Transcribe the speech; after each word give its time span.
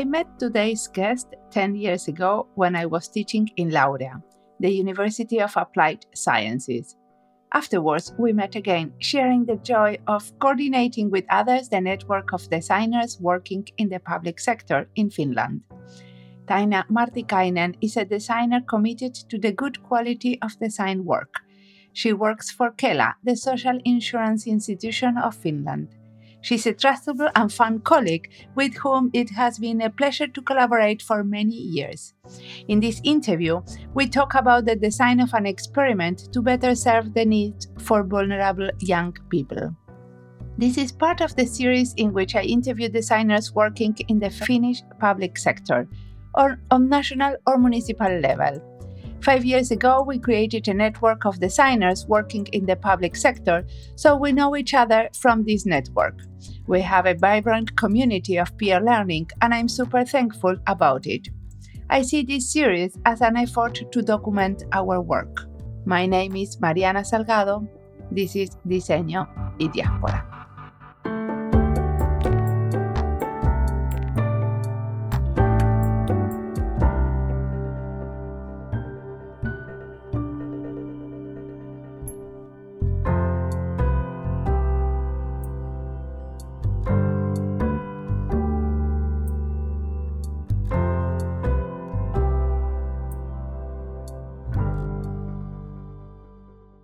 I 0.00 0.04
met 0.04 0.38
today's 0.38 0.88
guest 0.88 1.34
10 1.50 1.74
years 1.74 2.08
ago 2.08 2.46
when 2.54 2.74
I 2.74 2.86
was 2.86 3.06
teaching 3.06 3.50
in 3.58 3.68
Laurea, 3.68 4.22
the 4.58 4.70
University 4.70 5.42
of 5.42 5.54
Applied 5.58 6.06
Sciences. 6.14 6.96
Afterwards, 7.52 8.14
we 8.18 8.32
met 8.32 8.56
again, 8.56 8.94
sharing 8.98 9.44
the 9.44 9.56
joy 9.56 9.98
of 10.06 10.32
coordinating 10.38 11.10
with 11.10 11.26
others 11.28 11.68
the 11.68 11.82
network 11.82 12.32
of 12.32 12.48
designers 12.48 13.20
working 13.20 13.68
in 13.76 13.90
the 13.90 14.00
public 14.00 14.40
sector 14.40 14.88
in 14.96 15.10
Finland. 15.10 15.60
Taina 16.46 16.86
Martikainen 16.88 17.76
is 17.82 17.98
a 17.98 18.06
designer 18.06 18.62
committed 18.62 19.14
to 19.28 19.36
the 19.36 19.52
good 19.52 19.82
quality 19.82 20.40
of 20.40 20.58
design 20.60 21.04
work. 21.04 21.42
She 21.92 22.14
works 22.14 22.50
for 22.50 22.70
Kela, 22.70 23.16
the 23.22 23.36
social 23.36 23.78
insurance 23.84 24.46
institution 24.46 25.18
of 25.18 25.34
Finland. 25.34 25.88
She's 26.42 26.66
a 26.66 26.72
trustable 26.72 27.30
and 27.34 27.52
fun 27.52 27.80
colleague 27.80 28.30
with 28.54 28.74
whom 28.74 29.10
it 29.12 29.30
has 29.30 29.58
been 29.58 29.80
a 29.82 29.90
pleasure 29.90 30.26
to 30.26 30.42
collaborate 30.42 31.02
for 31.02 31.22
many 31.22 31.54
years. 31.54 32.14
In 32.68 32.80
this 32.80 33.00
interview, 33.04 33.60
we 33.94 34.08
talk 34.08 34.34
about 34.34 34.64
the 34.64 34.76
design 34.76 35.20
of 35.20 35.34
an 35.34 35.46
experiment 35.46 36.32
to 36.32 36.40
better 36.40 36.74
serve 36.74 37.12
the 37.12 37.24
needs 37.24 37.68
for 37.78 38.02
vulnerable 38.02 38.70
young 38.80 39.16
people. 39.28 39.76
This 40.56 40.76
is 40.76 40.92
part 40.92 41.20
of 41.20 41.34
the 41.36 41.46
series 41.46 41.94
in 41.94 42.12
which 42.12 42.34
I 42.34 42.42
interview 42.42 42.88
designers 42.88 43.54
working 43.54 43.96
in 44.08 44.18
the 44.18 44.30
Finnish 44.30 44.82
public 44.98 45.38
sector, 45.38 45.88
or 46.34 46.60
on 46.70 46.88
national 46.88 47.36
or 47.46 47.58
municipal 47.58 48.18
level. 48.20 48.60
Five 49.22 49.44
years 49.44 49.70
ago, 49.70 50.02
we 50.02 50.18
created 50.18 50.66
a 50.68 50.74
network 50.74 51.26
of 51.26 51.40
designers 51.40 52.06
working 52.06 52.46
in 52.52 52.64
the 52.64 52.76
public 52.76 53.14
sector, 53.14 53.66
so 53.94 54.16
we 54.16 54.32
know 54.32 54.56
each 54.56 54.72
other 54.72 55.10
from 55.14 55.44
this 55.44 55.66
network. 55.66 56.20
We 56.66 56.80
have 56.80 57.04
a 57.04 57.14
vibrant 57.14 57.76
community 57.76 58.38
of 58.38 58.56
peer 58.56 58.80
learning, 58.80 59.30
and 59.42 59.52
I'm 59.52 59.68
super 59.68 60.06
thankful 60.06 60.56
about 60.66 61.06
it. 61.06 61.28
I 61.90 62.00
see 62.00 62.22
this 62.22 62.50
series 62.50 62.96
as 63.04 63.20
an 63.20 63.36
effort 63.36 63.82
to 63.92 64.02
document 64.02 64.62
our 64.72 65.02
work. 65.02 65.46
My 65.84 66.06
name 66.06 66.36
is 66.36 66.58
Mariana 66.58 67.00
Salgado. 67.00 67.68
This 68.10 68.36
is 68.36 68.50
Diseño 68.66 69.28
y 69.58 69.68
Diáspora. 69.68 70.39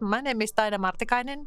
My 0.06 0.20
name 0.20 0.40
is 0.42 0.52
Taina 0.52 0.78
Martikainen. 0.78 1.46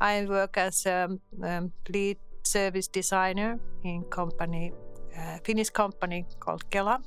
I 0.00 0.24
work 0.24 0.56
as 0.56 0.84
a 0.84 1.08
um, 1.44 1.72
lead 1.88 2.18
service 2.42 2.88
designer 2.88 3.60
in 3.84 4.02
company, 4.10 4.72
uh, 5.16 5.38
Finnish 5.44 5.70
company 5.70 6.26
called 6.40 6.68
Kela. 6.70 6.98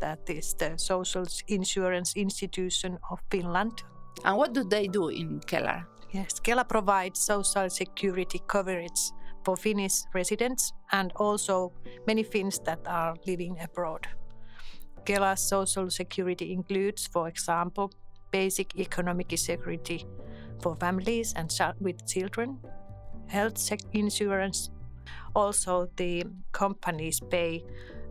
That 0.00 0.28
is 0.28 0.54
the 0.54 0.76
social 0.78 1.24
insurance 1.46 2.16
institution 2.16 2.98
of 3.08 3.20
Finland. 3.30 3.84
And 4.24 4.36
what 4.36 4.52
do 4.52 4.64
they 4.64 4.88
do 4.88 5.10
in 5.10 5.38
Kela? 5.46 5.84
Yes, 6.10 6.40
Kela 6.40 6.68
provides 6.68 7.20
social 7.20 7.70
security 7.70 8.40
coverage 8.48 9.12
for 9.44 9.56
Finnish 9.56 10.02
residents 10.12 10.72
and 10.90 11.12
also 11.20 11.72
many 12.08 12.24
Finns 12.24 12.58
that 12.64 12.80
are 12.86 13.14
living 13.28 13.58
abroad. 13.62 14.08
Kela's 15.06 15.40
social 15.40 15.88
security 15.88 16.52
includes, 16.52 17.06
for 17.06 17.28
example, 17.28 17.92
basic 18.32 18.76
economic 18.76 19.30
security 19.38 20.04
for 20.62 20.76
families 20.76 21.34
and 21.36 21.50
with 21.80 22.06
children, 22.06 22.58
health 23.26 23.70
insurance. 23.92 24.70
Also, 25.34 25.88
the 25.96 26.24
companies 26.52 27.20
pay 27.30 27.64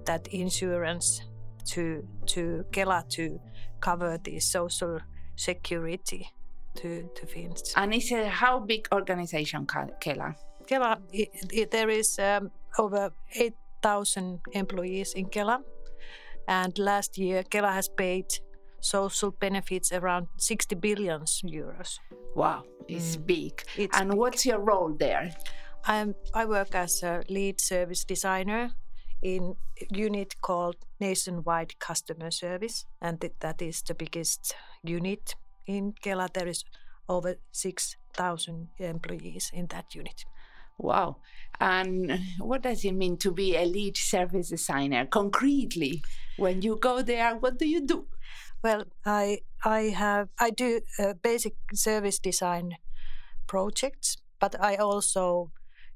that 0.05 0.27
insurance 0.27 1.21
to 1.65 2.07
to 2.25 2.65
Kela 2.71 3.07
to 3.09 3.39
cover 3.79 4.17
the 4.23 4.39
social 4.39 4.99
security 5.35 6.27
to 6.75 7.09
to 7.15 7.25
Finns. 7.25 7.73
And 7.75 7.93
it's 7.93 8.11
a 8.11 8.27
how 8.27 8.59
big 8.59 8.87
organization 8.91 9.65
Kela? 9.65 10.35
Kela, 10.67 10.97
it, 11.11 11.29
it, 11.51 11.71
there 11.71 11.89
is 11.89 12.19
um, 12.19 12.51
over 12.79 13.11
eight 13.35 13.55
thousand 13.81 14.39
employees 14.53 15.13
in 15.13 15.25
Kela, 15.25 15.59
and 16.47 16.77
last 16.79 17.17
year 17.17 17.43
Kela 17.43 17.73
has 17.73 17.89
paid 17.89 18.25
social 18.81 19.31
benefits 19.31 19.91
around 19.91 20.27
60 20.37 20.75
billion 20.75 21.21
euros. 21.21 21.99
Wow, 22.35 22.63
it's 22.87 23.17
mm. 23.17 23.25
big. 23.25 23.63
It's 23.77 23.97
and 23.97 24.09
big. 24.09 24.17
what's 24.17 24.45
your 24.45 24.59
role 24.59 24.95
there? 24.99 25.33
I'm, 25.85 26.15
I 26.33 26.45
work 26.45 26.75
as 26.75 27.01
a 27.03 27.23
lead 27.29 27.59
service 27.59 28.03
designer 28.03 28.71
in 29.21 29.55
a 29.81 29.95
unit 29.95 30.35
called 30.41 30.75
Nationwide 30.99 31.79
Customer 31.79 32.31
Service, 32.31 32.85
and 33.01 33.23
that 33.39 33.61
is 33.61 33.81
the 33.81 33.93
biggest 33.93 34.53
unit 34.83 35.35
in 35.67 35.93
Kela. 36.03 36.31
There 36.33 36.47
is 36.47 36.63
over 37.07 37.35
6,000 37.51 38.69
employees 38.79 39.51
in 39.53 39.67
that 39.67 39.93
unit. 39.95 40.25
Wow. 40.77 41.17
And 41.59 42.19
what 42.39 42.63
does 42.63 42.83
it 42.83 42.93
mean 42.93 43.17
to 43.17 43.31
be 43.31 43.55
a 43.55 43.65
lead 43.65 43.97
service 43.97 44.49
designer 44.49 45.05
concretely? 45.05 46.01
When 46.37 46.61
you 46.61 46.77
go 46.77 47.03
there, 47.03 47.35
what 47.35 47.59
do 47.59 47.67
you 47.67 47.85
do? 47.85 48.07
Well, 48.63 48.83
I 49.05 49.39
I 49.65 49.89
have 49.89 50.29
I 50.39 50.51
do 50.51 50.81
uh, 50.99 51.13
basic 51.21 51.55
service 51.73 52.19
design 52.19 52.77
projects, 53.47 54.17
but 54.39 54.55
I 54.59 54.75
also 54.75 55.51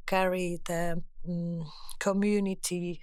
carry 0.08 0.60
the 0.66 1.04
um, 1.28 1.66
community 2.00 3.02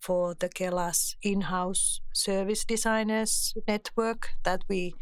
for 0.00 0.34
the 0.34 0.48
Kela's 0.48 1.16
in-house 1.22 2.00
service 2.12 2.64
designers 2.64 3.54
network 3.68 4.30
that 4.44 4.62
we 4.68 4.94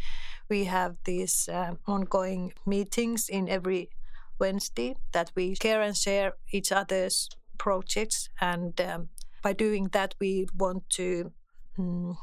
we 0.48 0.64
have 0.64 0.96
these 1.04 1.48
uh, 1.52 1.74
ongoing 1.86 2.52
meetings 2.66 3.28
in 3.28 3.48
every 3.48 3.90
Wednesday 4.38 4.96
that 5.12 5.30
we 5.36 5.56
care 5.56 5.82
and 5.82 5.96
share 5.96 6.32
each 6.52 6.72
other's 6.72 7.28
projects. 7.58 8.30
And 8.40 8.80
um, 8.80 9.08
by 9.42 9.52
doing 9.52 9.88
that 9.92 10.14
we 10.20 10.46
want 10.54 10.88
to 10.90 11.32
um, 11.78 12.16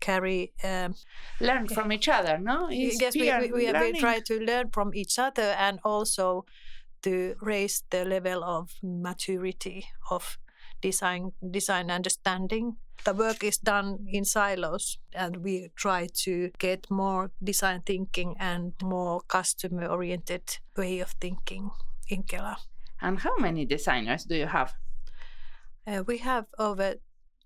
carry 0.00 0.52
um, 0.64 0.94
learn 1.40 1.66
from 1.68 1.92
each 1.92 2.08
other 2.08 2.38
no 2.38 2.68
it's 2.70 3.00
yes 3.00 3.14
we, 3.14 3.30
we, 3.50 3.52
we, 3.52 3.72
we, 3.72 4.00
try 4.00 4.18
to 4.20 4.38
learn 4.40 4.70
from 4.70 4.94
each 4.94 5.18
other 5.18 5.54
and 5.58 5.78
also 5.84 6.44
to 7.02 7.34
raise 7.40 7.84
the 7.90 8.04
level 8.04 8.42
of 8.42 8.70
maturity 8.82 9.86
of 10.10 10.38
design 10.80 11.32
design 11.50 11.90
understanding 11.90 12.76
the 13.04 13.14
work 13.14 13.44
is 13.44 13.58
done 13.58 14.06
in 14.08 14.24
silos 14.24 14.98
and 15.14 15.38
we 15.38 15.70
try 15.76 16.08
to 16.12 16.50
get 16.58 16.90
more 16.90 17.30
design 17.42 17.82
thinking 17.86 18.34
and 18.38 18.72
more 18.82 19.20
customer 19.28 19.86
oriented 19.86 20.58
way 20.76 21.00
of 21.00 21.10
thinking 21.20 21.70
in 22.08 22.22
Kela. 22.22 22.56
And 23.00 23.20
how 23.20 23.36
many 23.38 23.64
designers 23.64 24.24
do 24.24 24.36
you 24.36 24.46
have? 24.46 24.74
Uh, 25.86 26.02
we 26.06 26.18
have 26.18 26.46
over 26.58 26.94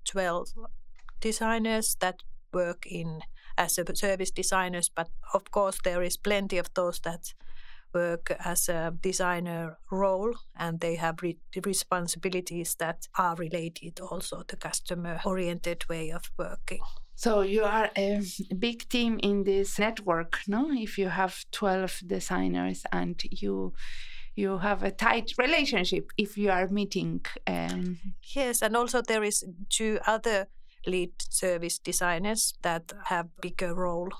12 0.04 0.48
designers 1.20 1.96
that 2.00 2.22
work 2.52 2.86
in 2.86 3.20
as 3.58 3.78
a 3.78 3.84
service 3.96 4.30
designers, 4.30 4.88
but 4.88 5.08
of 5.34 5.50
course 5.50 5.78
there 5.84 6.02
is 6.02 6.16
plenty 6.16 6.58
of 6.58 6.72
those 6.74 7.00
that 7.00 7.34
work 7.94 8.34
as 8.44 8.68
a 8.68 8.94
designer 9.02 9.78
role 9.90 10.34
and 10.56 10.80
they 10.80 10.96
have 10.96 11.22
re- 11.22 11.38
responsibilities 11.64 12.74
that 12.78 13.06
are 13.18 13.36
related 13.36 14.00
also 14.00 14.42
to 14.42 14.56
customer 14.56 15.20
oriented 15.24 15.84
way 15.88 16.10
of 16.10 16.30
working. 16.38 16.80
So 17.14 17.42
you 17.42 17.64
are 17.64 17.90
a 17.96 18.22
big 18.58 18.88
team 18.88 19.20
in 19.22 19.44
this 19.44 19.78
network, 19.78 20.38
no? 20.48 20.70
If 20.72 20.98
you 20.98 21.08
have 21.08 21.44
12 21.52 22.02
designers 22.06 22.84
and 22.90 23.22
you 23.30 23.74
you 24.34 24.58
have 24.58 24.82
a 24.82 24.90
tight 24.90 25.30
relationship 25.36 26.10
if 26.16 26.38
you 26.38 26.50
are 26.50 26.66
meeting 26.68 27.20
um... 27.46 27.98
yes 28.34 28.62
and 28.62 28.74
also 28.74 29.02
there 29.02 29.22
is 29.22 29.44
two 29.68 29.98
other 30.06 30.46
lead 30.86 31.12
service 31.18 31.78
designers 31.78 32.54
that 32.62 32.92
have 33.04 33.28
bigger 33.40 33.74
role 33.74 34.10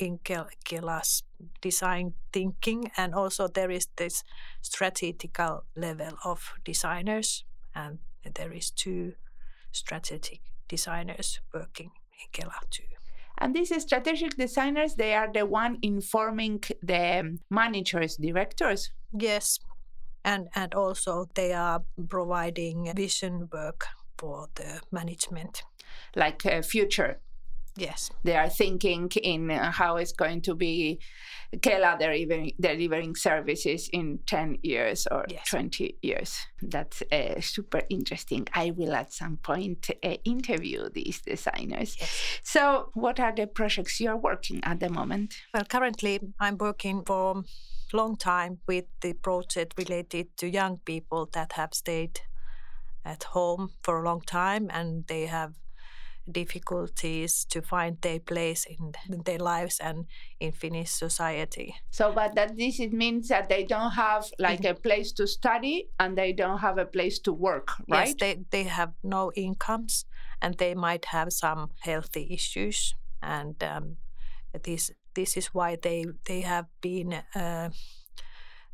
in 0.00 0.18
Kela's 0.18 1.22
design 1.60 2.14
thinking, 2.32 2.90
and 2.96 3.14
also 3.14 3.48
there 3.48 3.70
is 3.70 3.88
this 3.96 4.24
strategical 4.62 5.64
level 5.76 6.12
of 6.24 6.52
designers, 6.64 7.44
and 7.74 7.98
there 8.34 8.52
is 8.52 8.70
two 8.70 9.14
strategic 9.72 10.40
designers 10.68 11.40
working 11.52 11.90
in 12.12 12.28
Kela 12.32 12.60
too. 12.70 12.84
And 13.38 13.54
these 13.54 13.74
strategic 13.82 14.36
designers, 14.36 14.94
they 14.94 15.14
are 15.14 15.32
the 15.32 15.46
one 15.46 15.78
informing 15.82 16.62
the 16.82 17.38
managers, 17.48 18.16
directors. 18.16 18.90
Yes, 19.12 19.58
and 20.24 20.48
and 20.54 20.74
also 20.74 21.26
they 21.34 21.52
are 21.54 21.82
providing 22.08 22.92
vision 22.94 23.48
work 23.52 23.86
for 24.18 24.48
the 24.54 24.80
management. 24.92 25.62
Like 26.16 26.44
a 26.44 26.62
future 26.62 27.20
Yes. 27.76 28.10
they 28.24 28.36
are 28.36 28.48
thinking 28.48 29.08
in 29.22 29.50
uh, 29.50 29.70
how 29.70 29.96
it's 29.96 30.12
going 30.12 30.42
to 30.42 30.54
be 30.54 30.98
Kela 31.56 31.98
delivering, 31.98 32.52
delivering 32.60 33.14
services 33.16 33.88
in 33.92 34.18
10 34.26 34.58
years 34.62 35.06
or 35.10 35.24
Yes. 35.28 35.48
20 35.48 35.96
years. 36.02 36.38
That's 36.62 37.02
uh, 37.10 37.40
super 37.40 37.82
interesting. 37.88 38.46
I 38.54 38.70
will 38.72 38.92
at 38.94 39.12
some 39.12 39.36
point 39.38 39.90
uh, 40.02 40.16
interview 40.24 40.88
these 40.90 41.20
designers. 41.22 41.96
Yes. 41.98 42.40
So, 42.42 42.90
what 42.94 43.18
are 43.18 43.34
the 43.34 43.46
projects 43.46 44.00
you 44.00 44.10
are 44.10 44.16
working 44.16 44.60
at 44.62 44.80
the 44.80 44.88
moment? 44.90 45.34
Well, 45.54 45.64
currently 45.64 46.20
I'm 46.38 46.58
working 46.58 47.02
for 47.04 47.38
a 47.38 47.96
long 47.96 48.16
time 48.16 48.58
with 48.66 48.84
the 49.00 49.14
project 49.14 49.74
related 49.78 50.36
to 50.38 50.48
young 50.48 50.78
people 50.84 51.28
that 51.32 51.52
have 51.52 51.74
stayed 51.74 52.20
at 53.04 53.24
home 53.24 53.70
for 53.82 54.00
a 54.00 54.04
long 54.04 54.20
time 54.20 54.70
and 54.72 55.06
they 55.06 55.26
have 55.26 55.54
difficulties 56.30 57.44
to 57.50 57.62
find 57.62 58.00
their 58.00 58.20
place 58.20 58.66
in, 58.66 58.92
their 59.24 59.38
lives 59.38 59.78
and 59.80 60.06
in 60.38 60.52
Finnish 60.52 60.90
society. 60.90 61.74
So, 61.90 62.12
but 62.12 62.34
that 62.34 62.56
this 62.56 62.80
it 62.80 62.92
means 62.92 63.28
that 63.28 63.48
they 63.48 63.64
don't 63.64 63.92
have 63.92 64.24
like 64.38 64.64
a 64.64 64.74
place 64.74 65.12
to 65.12 65.26
study 65.26 65.88
and 65.98 66.16
they 66.16 66.32
don't 66.32 66.58
have 66.58 66.78
a 66.78 66.86
place 66.86 67.18
to 67.20 67.32
work, 67.32 67.68
right? 67.88 68.08
Yes, 68.08 68.14
they, 68.20 68.44
they 68.50 68.64
have 68.64 68.92
no 69.02 69.32
incomes 69.34 70.04
and 70.42 70.56
they 70.58 70.74
might 70.74 71.06
have 71.06 71.32
some 71.32 71.70
healthy 71.80 72.28
issues. 72.30 72.94
And 73.22 73.62
um, 73.62 73.96
this 74.62 74.90
this 75.14 75.36
is 75.36 75.48
why 75.48 75.76
they 75.76 76.06
they 76.26 76.40
have 76.40 76.66
been 76.80 77.22
uh, 77.34 77.70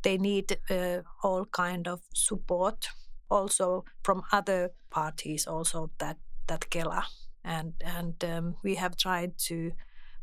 they 0.03 0.17
need 0.17 0.57
uh, 0.69 1.01
all 1.23 1.45
kind 1.45 1.87
of 1.87 2.01
support 2.13 2.87
also 3.29 3.83
from 4.03 4.23
other 4.31 4.71
parties 4.89 5.47
also 5.47 5.91
that 5.97 6.17
that 6.47 6.69
Kela 6.69 7.03
and 7.47 7.73
and 7.81 8.23
um, 8.23 8.55
we 8.63 8.75
have 8.75 8.95
tried 8.97 9.37
to 9.37 9.71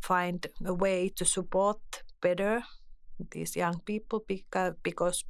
find 0.01 0.47
a 0.65 0.75
way 0.75 1.09
to 1.09 1.25
support 1.25 1.79
better 2.21 2.63
these 3.31 3.57
young 3.57 3.81
people 3.81 4.25
because 4.83 5.25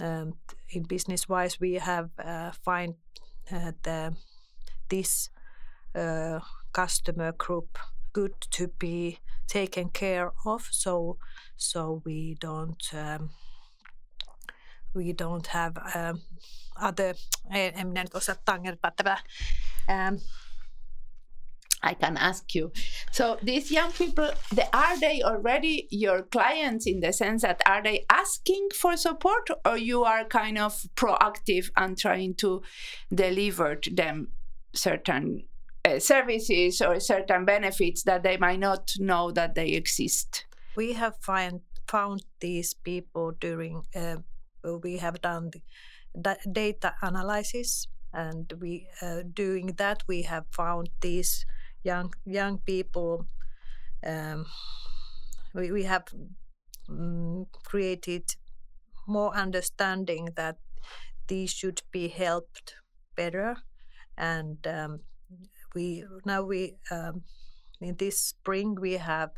um, 0.00 0.34
in 0.70 0.82
business 0.82 1.28
wise 1.28 1.58
we 1.60 1.74
have 1.74 2.10
uh, 2.18 2.50
find 2.64 2.94
uh, 3.50 3.72
the 3.82 4.14
this 4.88 5.30
uh, 5.94 6.40
customer 6.72 7.32
group 7.32 7.78
good 8.12 8.34
to 8.50 8.68
be 8.78 9.18
taken 9.46 9.88
care 9.88 10.32
of. 10.44 10.68
So 10.70 11.16
so 11.56 12.02
we 12.04 12.36
don't 12.40 12.82
um, 12.94 13.30
we 14.94 15.12
don't 15.12 15.46
have 15.46 15.78
um, 15.94 16.20
other 16.76 17.14
um, 19.88 20.18
I 21.82 21.94
can 21.94 22.16
ask 22.16 22.54
you. 22.54 22.72
So 23.10 23.38
these 23.42 23.70
young 23.70 23.92
people, 23.92 24.30
the, 24.54 24.68
are 24.76 24.98
they 24.98 25.22
already 25.22 25.88
your 25.90 26.22
clients 26.22 26.86
in 26.86 27.00
the 27.00 27.12
sense 27.12 27.42
that 27.42 27.60
are 27.66 27.82
they 27.82 28.04
asking 28.10 28.68
for 28.74 28.96
support, 28.96 29.48
or 29.64 29.76
you 29.76 30.04
are 30.04 30.24
kind 30.24 30.58
of 30.58 30.86
proactive 30.96 31.70
and 31.76 31.98
trying 31.98 32.34
to 32.36 32.62
deliver 33.14 33.76
to 33.76 33.90
them 33.94 34.28
certain 34.74 35.44
uh, 35.84 35.98
services 35.98 36.80
or 36.80 37.00
certain 37.00 37.44
benefits 37.44 38.04
that 38.04 38.22
they 38.22 38.36
might 38.36 38.60
not 38.60 38.92
know 38.98 39.30
that 39.32 39.54
they 39.54 39.68
exist? 39.68 40.46
we 40.76 40.92
have 40.94 41.16
find, 41.20 41.60
found 41.88 42.24
these 42.40 42.74
people 42.74 43.32
during 43.40 43.82
uh, 43.94 44.16
we 44.82 44.98
have 44.98 45.20
done 45.20 45.50
the 45.50 45.62
da- 46.20 46.50
data 46.50 46.94
analysis 47.02 47.88
and 48.12 48.52
we 48.60 48.86
uh, 49.00 49.22
doing 49.34 49.66
that 49.78 50.02
we 50.06 50.22
have 50.22 50.44
found 50.50 50.88
these 51.00 51.44
young 51.82 52.12
young 52.24 52.58
people 52.58 53.26
um, 54.06 54.46
we, 55.54 55.70
we 55.70 55.84
have 55.84 56.04
mm, 56.88 57.46
created 57.64 58.24
more 59.06 59.34
understanding 59.34 60.28
that 60.36 60.56
these 61.28 61.50
should 61.50 61.82
be 61.90 62.08
helped 62.08 62.74
better. 63.16 63.56
And 64.16 64.66
um, 64.66 65.00
we 65.74 66.04
now 66.24 66.42
we 66.42 66.76
um, 66.90 67.22
in 67.80 67.96
this 67.96 68.18
spring 68.18 68.76
we 68.80 68.92
have 68.92 69.30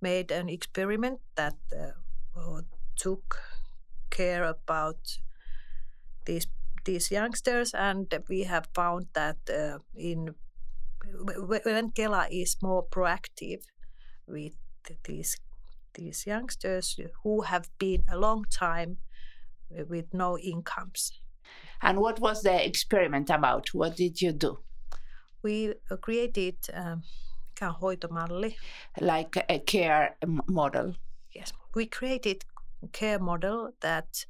made 0.00 0.30
an 0.30 0.48
experiment 0.48 1.20
that 1.36 1.56
uh, 1.72 2.60
took 2.96 3.38
care 4.10 4.44
about 4.44 5.18
these 6.26 6.46
these 6.84 7.10
youngsters. 7.10 7.74
And 7.74 8.12
we 8.28 8.44
have 8.44 8.68
found 8.74 9.06
that 9.14 9.38
uh, 9.48 9.78
in 9.94 10.34
when 11.64 11.90
Kela 11.92 12.26
is 12.30 12.56
more 12.62 12.86
proactive 12.86 13.62
with 14.26 14.52
these 15.04 15.36
these 15.94 16.26
youngsters 16.26 17.00
who 17.22 17.42
have 17.42 17.68
been 17.78 18.04
a 18.12 18.16
long 18.16 18.44
time 18.50 18.96
with 19.88 20.14
no 20.14 20.38
incomes 20.38 21.12
And 21.82 21.98
what 21.98 22.20
was 22.20 22.42
the 22.42 22.66
experiment 22.66 23.30
about? 23.30 23.74
What 23.74 23.96
did 23.96 24.22
you 24.22 24.32
do? 24.32 24.58
we 25.42 25.74
uh, 25.90 25.96
created 25.96 26.56
um, 26.74 27.02
mikä 27.60 27.68
on 27.68 27.74
hoitomalli 27.80 28.56
Like 29.00 29.44
a 29.48 29.58
care 29.58 30.16
model? 30.48 30.94
Yes, 31.34 31.54
we 31.76 31.86
created 31.86 32.36
care 32.92 33.18
model 33.18 33.72
that 33.80 34.26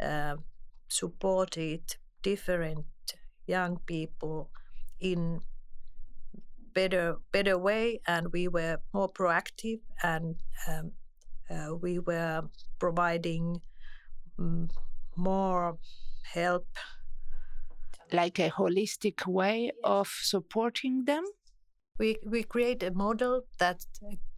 uh, 0.00 0.42
supported 0.88 1.80
different 2.24 2.86
young 3.46 3.78
people 3.86 4.50
in 5.00 5.40
better 6.74 7.16
better 7.32 7.58
way, 7.58 8.00
and 8.06 8.32
we 8.32 8.48
were 8.48 8.78
more 8.92 9.08
proactive, 9.08 9.80
and 10.02 10.36
um, 10.68 10.92
uh, 11.50 11.74
we 11.74 11.98
were 11.98 12.42
providing 12.78 13.60
mm, 14.38 14.68
more 15.16 15.78
help. 16.34 16.66
Like 18.12 18.38
a 18.38 18.50
holistic 18.50 19.26
way 19.26 19.70
of 19.84 20.08
supporting 20.08 21.04
them? 21.04 21.24
We 21.98 22.16
we 22.26 22.42
create 22.42 22.86
a 22.86 22.90
model 22.90 23.42
that 23.58 23.86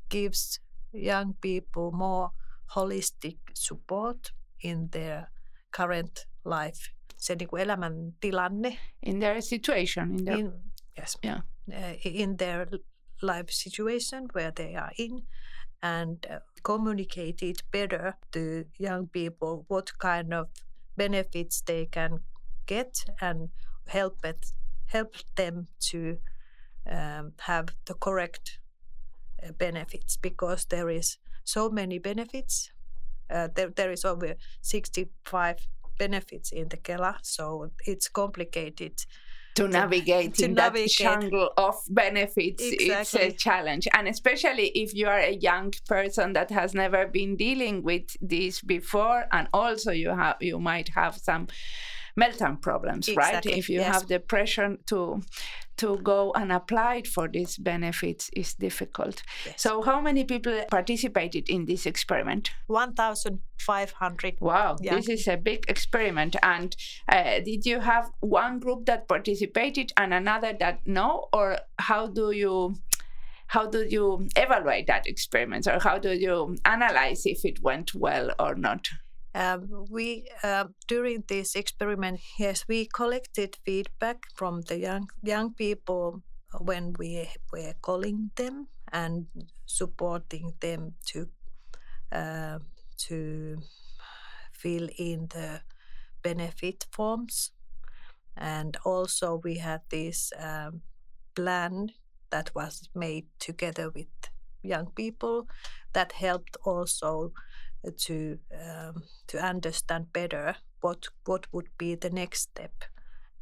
gives 0.08 0.60
young 0.92 1.34
people 1.40 1.90
more 1.92 2.30
holistic 2.74 3.38
support 3.54 4.32
in 4.60 4.88
their 4.90 5.30
current 5.70 6.26
life. 6.44 6.90
Se 7.16 7.34
niin 7.34 7.48
kuin 7.48 7.62
elämäntilanne 7.62 8.78
In 9.02 9.20
their 9.20 9.42
situation, 9.42 10.10
in 10.10 10.24
their 10.24 10.38
in, 10.38 10.52
yes, 10.98 11.18
Yeah. 11.22 11.40
Uh, 11.72 11.94
in 12.02 12.36
their 12.36 12.68
life 13.22 13.50
situation 13.50 14.28
where 14.32 14.50
they 14.50 14.74
are 14.74 14.92
in 14.98 15.22
and 15.82 16.26
uh, 16.30 16.38
it 17.42 17.62
better 17.70 18.16
to 18.32 18.64
young 18.78 19.06
people 19.06 19.64
what 19.68 19.98
kind 19.98 20.32
of 20.34 20.48
benefits 20.96 21.62
they 21.62 21.86
can 21.86 22.20
get 22.66 23.04
and 23.20 23.50
help 23.88 24.24
it 24.24 24.52
help 24.86 25.14
them 25.36 25.66
to 25.80 26.18
um, 26.90 27.32
have 27.40 27.68
the 27.86 27.94
correct 27.94 28.58
uh, 29.42 29.52
benefits 29.52 30.16
because 30.16 30.66
there 30.66 30.90
is 30.90 31.18
so 31.44 31.70
many 31.70 31.98
benefits. 31.98 32.70
Uh, 33.30 33.48
there, 33.54 33.70
there 33.70 33.90
is 33.90 34.04
over 34.04 34.34
65 34.60 35.56
benefits 35.98 36.52
in 36.52 36.68
the 36.68 36.76
Kela 36.76 37.16
so 37.22 37.70
it's 37.86 38.08
complicated 38.08 38.92
to 39.54 39.68
navigate 39.68 40.34
to 40.34 40.44
in 40.46 40.54
that 40.54 40.74
navigate. 40.74 40.90
jungle 40.90 41.50
of 41.56 41.76
benefits 41.90 42.62
it's 42.62 43.14
a 43.14 43.30
challenge 43.30 43.86
and 43.92 44.08
especially 44.08 44.68
if 44.68 44.94
you 44.94 45.06
are 45.06 45.20
a 45.20 45.34
young 45.36 45.72
person 45.86 46.32
that 46.32 46.50
has 46.50 46.74
never 46.74 47.06
been 47.06 47.36
dealing 47.36 47.82
with 47.82 48.16
this 48.20 48.60
before 48.60 49.24
and 49.32 49.48
also 49.52 49.90
you 49.90 50.10
have 50.10 50.36
you 50.40 50.58
might 50.58 50.88
have 50.88 51.16
some 51.16 51.46
meltdown 52.18 52.60
problems 52.60 53.08
right 53.16 53.44
if 53.46 53.68
you 53.68 53.80
yes. 53.80 53.92
have 53.94 54.08
the 54.08 54.20
pressure 54.20 54.76
to 54.86 55.20
to 55.76 55.96
go 55.98 56.30
and 56.36 56.52
apply 56.52 57.02
for 57.02 57.26
these 57.26 57.56
benefits 57.58 58.30
is 58.34 58.54
difficult 58.54 59.22
Yes. 59.44 59.60
so 59.60 59.82
how 59.82 60.00
many 60.00 60.22
people 60.24 60.62
participated 60.70 61.48
in 61.50 61.64
this 61.66 61.84
experiment 61.86 62.50
1500 62.68 64.36
Wow, 64.40 64.76
Yeah. 64.80 64.96
this 64.96 65.08
is 65.08 65.26
a 65.28 65.36
big 65.36 65.64
experiment. 65.68 66.36
And 66.42 66.76
uh, 67.08 67.40
did 67.44 67.64
you 67.66 67.80
have 67.80 68.10
one 68.20 68.58
group 68.60 68.86
that 68.86 69.08
participated 69.08 69.92
and 69.96 70.12
another 70.14 70.52
that 70.60 70.80
no, 70.86 71.28
or 71.32 71.58
how 71.78 72.06
do 72.08 72.30
you 72.30 72.76
how 73.48 73.66
do 73.66 73.86
you 73.88 74.26
evaluate 74.36 74.86
that 74.86 75.06
experiment, 75.06 75.66
or 75.66 75.78
how 75.78 75.98
do 75.98 76.12
you 76.12 76.56
analyze 76.64 77.26
if 77.26 77.44
it 77.44 77.62
went 77.62 77.94
well 77.94 78.30
or 78.38 78.54
not? 78.54 78.88
Um, 79.34 79.86
we 79.90 80.28
uh, 80.42 80.66
during 80.86 81.24
this 81.26 81.56
experiment, 81.56 82.20
yes, 82.38 82.64
we 82.68 82.86
collected 82.86 83.56
feedback 83.64 84.18
from 84.34 84.62
the 84.62 84.78
young 84.78 85.08
young 85.22 85.54
people 85.54 86.22
when 86.60 86.92
we 86.98 87.28
were 87.52 87.74
calling 87.80 88.30
them 88.36 88.68
and 88.92 89.26
supporting 89.66 90.52
them 90.60 90.94
to 91.06 91.28
uh, 92.12 92.58
to 93.08 93.58
fill 94.52 94.88
in 94.98 95.26
the 95.28 95.62
benefit 96.22 96.86
forms, 96.92 97.50
and 98.36 98.76
also 98.84 99.40
we 99.42 99.58
had 99.58 99.80
this 99.90 100.32
um, 100.38 100.82
plan 101.34 101.90
that 102.30 102.54
was 102.54 102.88
made 102.94 103.26
together 103.40 103.90
with 103.90 104.30
young 104.62 104.86
people 104.94 105.48
that 105.92 106.12
helped 106.12 106.56
also 106.64 107.32
to 107.90 108.38
um, 108.52 109.02
to 109.26 109.38
understand 109.38 110.12
better 110.12 110.56
what 110.80 111.06
what 111.24 111.46
would 111.52 111.68
be 111.78 111.94
the 111.94 112.10
next 112.10 112.40
step 112.40 112.84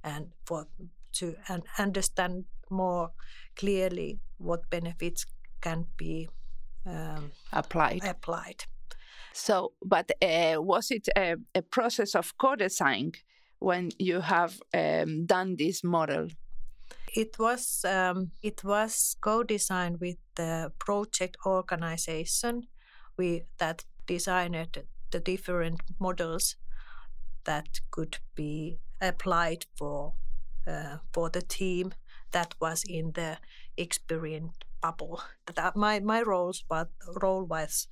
and 0.05 0.33
for 0.45 0.67
to 1.13 1.35
and 1.49 1.63
understand 1.79 2.45
more 2.71 3.11
clearly 3.57 4.21
what 4.39 4.69
benefits 4.71 5.27
can 5.61 5.87
be 5.97 6.29
um, 6.87 7.31
applied. 7.53 8.05
applied. 8.05 8.65
So 9.33 9.73
but 9.85 10.11
uh, 10.21 10.57
was 10.61 10.91
it 10.91 11.09
a, 11.17 11.37
a, 11.55 11.63
process 11.63 12.15
of 12.15 12.37
co-design 12.39 13.13
when 13.61 13.91
you 13.99 14.21
have 14.21 14.61
um, 14.75 15.27
done 15.27 15.57
this 15.57 15.85
model? 15.85 16.29
It 17.15 17.39
was 17.39 17.85
um, 17.85 18.33
it 18.43 18.65
was 18.65 19.17
co-designed 19.21 20.01
with 20.01 20.17
the 20.35 20.73
project 20.79 21.37
organization 21.47 22.67
we 23.17 23.43
that 23.59 23.85
designed 24.14 24.83
the 25.11 25.21
different 25.21 25.81
models 25.99 26.57
that 27.45 27.81
could 27.90 28.19
be 28.35 28.78
applied 29.00 29.64
for 29.78 30.12
uh, 30.66 30.97
for 31.12 31.31
the 31.31 31.42
team 31.42 31.92
that 32.33 32.54
was 32.61 32.85
in 32.88 33.12
the 33.12 33.38
experience 33.76 34.54
bubble. 34.83 35.23
That 35.54 35.76
my 35.76 36.00
my 36.00 36.23
roles 36.23 36.64
but 36.69 36.88
role 37.23 37.45
was 37.45 37.88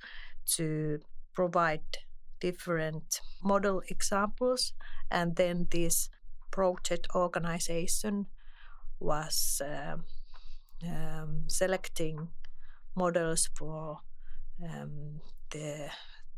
to 0.57 0.99
provide 1.33 1.97
different 2.39 3.21
model 3.43 3.81
examples, 3.89 4.73
and 5.09 5.35
then 5.35 5.67
this 5.69 6.09
project 6.51 7.07
organization 7.15 8.25
was 8.99 9.61
uh, 9.65 9.97
um, 10.83 11.43
selecting 11.47 12.29
models 12.95 13.49
for 13.57 14.01
um, 14.63 15.21
the 15.51 15.89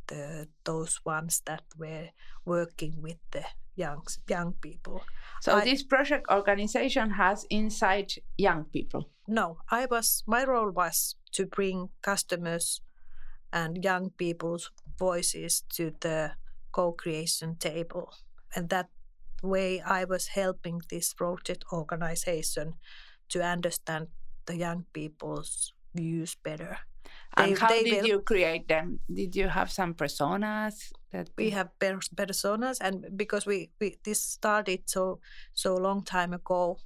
the 0.08 0.48
those 0.64 1.00
ones 1.06 1.42
that 1.46 1.64
were 1.78 2.10
working 2.46 3.02
with 3.02 3.18
the 3.32 3.44
young 3.76 4.06
young 4.30 4.54
people. 4.62 5.04
So 5.42 5.58
I, 5.58 5.64
this 5.64 5.84
project 5.84 6.28
organization 6.30 7.12
has 7.12 7.46
inside 7.50 8.14
young 8.38 8.66
people. 8.66 9.10
No, 9.28 9.58
I 9.72 9.86
was 9.86 10.24
my 10.28 10.44
role 10.44 10.72
was 10.72 11.16
to 11.32 11.46
bring 11.46 11.90
customers 12.02 12.82
and 13.52 13.84
young 13.84 14.10
people's 14.18 14.72
voices 14.98 15.64
to 15.76 15.94
the 16.02 16.32
co-creation 16.72 17.56
table, 17.56 18.14
and 18.56 18.70
that 18.70 18.90
way 19.44 19.82
I 19.82 20.06
was 20.06 20.28
helping 20.28 20.82
this 20.90 21.14
project 21.14 21.66
organization 21.72 22.74
to 23.30 23.44
understand 23.44 24.08
the 24.46 24.58
young 24.58 24.86
people's 24.94 25.74
views 25.94 26.36
better. 26.44 26.80
They, 27.38 27.44
and 27.44 27.58
how 27.58 27.70
did 27.70 27.92
will, 27.92 28.08
you 28.08 28.20
create 28.20 28.68
them? 28.68 29.00
Did 29.12 29.36
you 29.36 29.48
have 29.48 29.72
some 29.72 29.94
personas? 29.94 30.92
That 31.12 31.30
we 31.38 31.50
have 31.52 31.70
personas, 31.80 32.78
and 32.82 33.06
because 33.16 33.46
we, 33.46 33.72
we 33.80 33.98
this 34.04 34.22
started 34.22 34.82
so 34.86 35.20
so 35.54 35.76
long 35.76 36.04
time 36.04 36.34
ago 36.34 36.78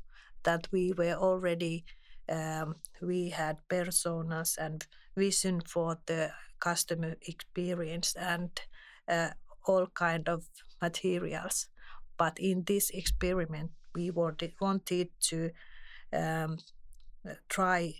that 0.44 0.68
we 0.72 0.94
were 0.94 1.16
already 1.16 1.86
um, 2.30 2.76
we 3.02 3.30
had 3.30 3.58
personas 3.70 4.58
and 4.58 4.86
vision 5.16 5.62
for 5.62 5.98
the 6.06 6.32
customer 6.60 7.16
experience 7.22 8.16
and 8.16 8.50
uh, 9.08 9.30
all 9.66 9.88
kind 9.88 10.30
of 10.30 10.46
materials. 10.82 11.68
But 12.18 12.40
in 12.40 12.64
this 12.64 12.90
experiment, 12.90 13.72
we 13.94 14.12
wanted 14.12 14.54
wanted 14.60 15.10
to 15.30 15.52
um, 16.14 16.58
try 17.50 17.96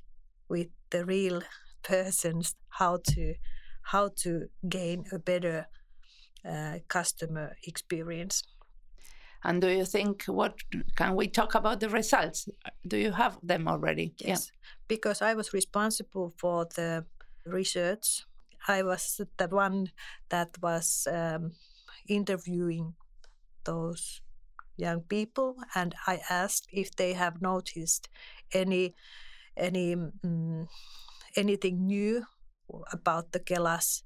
with 0.50 0.68
the 0.90 1.06
real 1.06 1.42
persons 1.88 2.56
how 2.70 3.00
to 3.04 3.36
how 3.82 4.10
to 4.24 4.48
gain 4.68 5.06
a 5.14 5.20
better 5.20 5.68
uh, 6.46 6.80
customer 6.88 7.56
experience. 7.64 8.44
And 9.44 9.62
do 9.62 9.70
you 9.70 9.86
think 9.86 10.26
what 10.26 10.56
can 10.96 11.16
we 11.16 11.28
talk 11.28 11.56
about 11.56 11.80
the 11.80 11.90
results? 11.90 12.50
Do 12.86 12.98
you 12.98 13.12
have 13.12 13.38
them 13.42 13.68
already? 13.68 14.14
Yes, 14.18 14.52
yeah. 14.52 14.68
because 14.88 15.22
I 15.22 15.34
was 15.36 15.54
responsible 15.54 16.34
for 16.38 16.68
the 16.76 17.06
research. 17.46 18.26
I 18.68 18.84
was 18.84 19.22
the 19.38 19.48
one 19.48 19.92
that 20.30 20.50
was 20.62 21.08
um, 21.10 21.52
interviewing 22.10 22.96
those 23.64 24.22
young 24.76 25.02
people, 25.02 25.56
and 25.76 25.96
I 26.08 26.20
asked 26.30 26.68
if 26.72 26.96
they 26.96 27.14
have 27.14 27.42
noticed 27.42 28.10
any 28.54 28.96
any 29.56 29.94
um, 29.94 30.68
anything 31.38 31.86
new 31.86 32.26
about 32.92 33.32
the 33.32 33.40
Kela's 33.40 34.04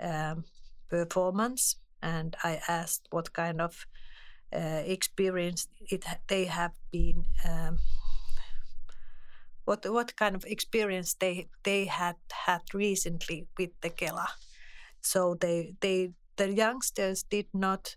um, 0.00 0.44
performance, 0.88 1.76
and 2.02 2.36
I 2.44 2.60
asked 2.68 3.08
what 3.10 3.32
kind 3.32 3.60
of 3.60 3.86
uh, 4.52 4.82
experience 4.84 5.68
it 5.90 6.04
they 6.28 6.44
have 6.44 6.74
been. 6.92 7.24
Um, 7.44 7.78
what 9.64 9.86
what 9.90 10.16
kind 10.16 10.36
of 10.36 10.44
experience 10.44 11.14
they 11.14 11.48
they 11.62 11.86
had 11.86 12.16
had 12.46 12.62
recently 12.74 13.46
with 13.58 13.70
the 13.80 13.90
Kela? 13.90 14.26
So 15.00 15.36
they 15.40 15.74
they 15.80 16.10
the 16.36 16.52
youngsters 16.52 17.22
did 17.22 17.46
not 17.52 17.96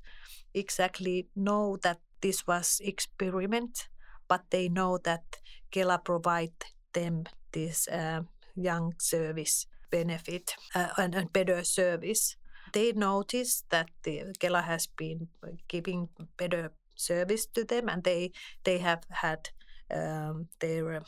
exactly 0.53 1.27
know 1.35 1.77
that 1.83 1.99
this 2.21 2.47
was 2.47 2.81
experiment, 2.83 3.87
but 4.27 4.41
they 4.49 4.69
know 4.69 4.97
that 5.03 5.23
Kela 5.71 6.03
provide 6.03 6.65
them 6.93 7.23
this 7.51 7.87
uh, 7.87 8.21
young 8.57 8.93
service 8.99 9.67
benefit 9.91 10.55
uh, 10.75 10.87
and, 10.97 11.15
and 11.15 11.33
better 11.33 11.63
service. 11.63 12.35
They 12.73 12.91
noticed 12.91 13.69
that 13.69 13.89
the 14.03 14.33
Kela 14.39 14.63
has 14.63 14.87
been 14.87 15.27
giving 15.67 16.09
better 16.37 16.71
service 16.95 17.45
to 17.53 17.63
them, 17.63 17.89
and 17.89 18.03
they 18.03 18.31
they 18.63 18.79
have 18.79 19.03
had 19.09 19.49
um, 19.93 20.47
their 20.59 21.01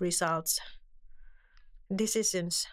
results 0.00 0.60
decisions. 1.94 2.66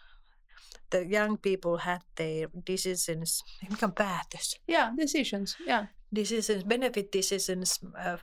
The 0.90 1.06
young 1.06 1.38
people 1.38 1.78
had 1.78 2.02
their 2.16 2.48
decisions. 2.68 3.44
Mikä 3.70 3.88
päätös? 3.88 4.60
Yeah, 4.68 4.96
decisions. 4.98 5.58
Yeah, 5.68 5.88
decisions, 6.16 6.64
benefit 6.64 7.12
decisions 7.12 7.80
uh, 7.84 8.18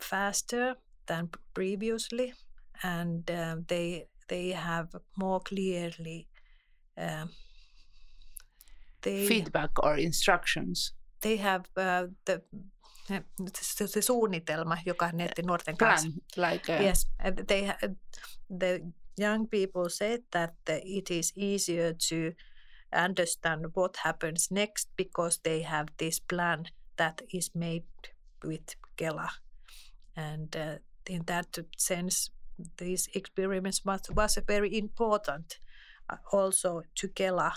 faster 0.00 0.76
than 1.06 1.28
previously, 1.54 2.34
and 2.82 3.30
uh, 3.30 3.56
they 3.68 4.06
they 4.28 4.52
have 4.52 4.88
more 5.16 5.40
clearly 5.40 6.26
um, 6.96 7.28
they, 9.02 9.26
feedback 9.26 9.70
or 9.82 9.96
instructions. 9.98 10.94
They 11.20 11.36
have 11.36 11.64
uh, 11.76 12.08
the 12.24 12.42
se 13.52 14.00
suunnitelma, 14.00 14.76
joka 14.86 15.10
netti 15.12 15.42
nuorten 15.42 15.76
kanssa. 15.76 16.08
Plan, 16.08 16.50
like 16.52 16.72
a... 16.72 16.82
Yes, 16.82 17.06
they, 17.48 17.72
the 18.58 18.80
young 19.18 19.48
people 19.48 19.88
said 19.88 20.22
that 20.30 20.54
it 20.68 21.10
is 21.10 21.32
easier 21.36 21.94
to 22.08 22.32
understand 22.92 23.66
what 23.74 23.96
happens 23.96 24.50
next 24.50 24.88
because 24.96 25.40
they 25.42 25.62
have 25.62 25.88
this 25.98 26.20
plan 26.20 26.64
that 26.96 27.22
is 27.32 27.54
made 27.54 27.86
with 28.44 28.76
Kela. 28.96 29.28
And 30.16 30.56
uh, 30.56 30.78
in 31.06 31.22
that 31.26 31.58
sense, 31.78 32.30
these 32.78 33.08
experiments 33.14 33.84
was, 33.84 34.02
was 34.10 34.38
very 34.46 34.76
important 34.78 35.58
uh, 36.08 36.16
also 36.32 36.82
to 36.94 37.08
Kela 37.08 37.52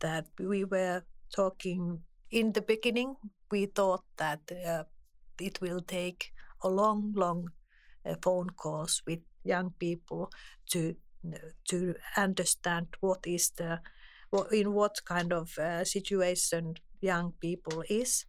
that 0.00 0.26
we 0.38 0.64
were 0.64 1.02
talking 1.34 2.00
in 2.30 2.52
the 2.52 2.62
beginning. 2.62 3.16
We 3.50 3.66
thought 3.66 4.04
that 4.16 4.40
uh, 4.66 4.84
it 5.40 5.60
will 5.60 5.80
take 5.80 6.32
a 6.62 6.68
long 6.68 7.12
long 7.16 7.50
uh, 8.04 8.14
phone 8.22 8.50
calls 8.50 9.02
with 9.06 9.20
young 9.44 9.72
people 9.78 10.30
to 10.70 10.94
to 11.68 11.94
understand 12.16 12.86
what 13.00 13.26
is 13.26 13.50
the 13.50 13.80
in 14.52 14.72
what 14.72 15.04
kind 15.04 15.32
of 15.32 15.58
uh, 15.58 15.84
situation 15.84 16.74
young 17.00 17.32
people 17.40 17.82
is. 17.88 18.26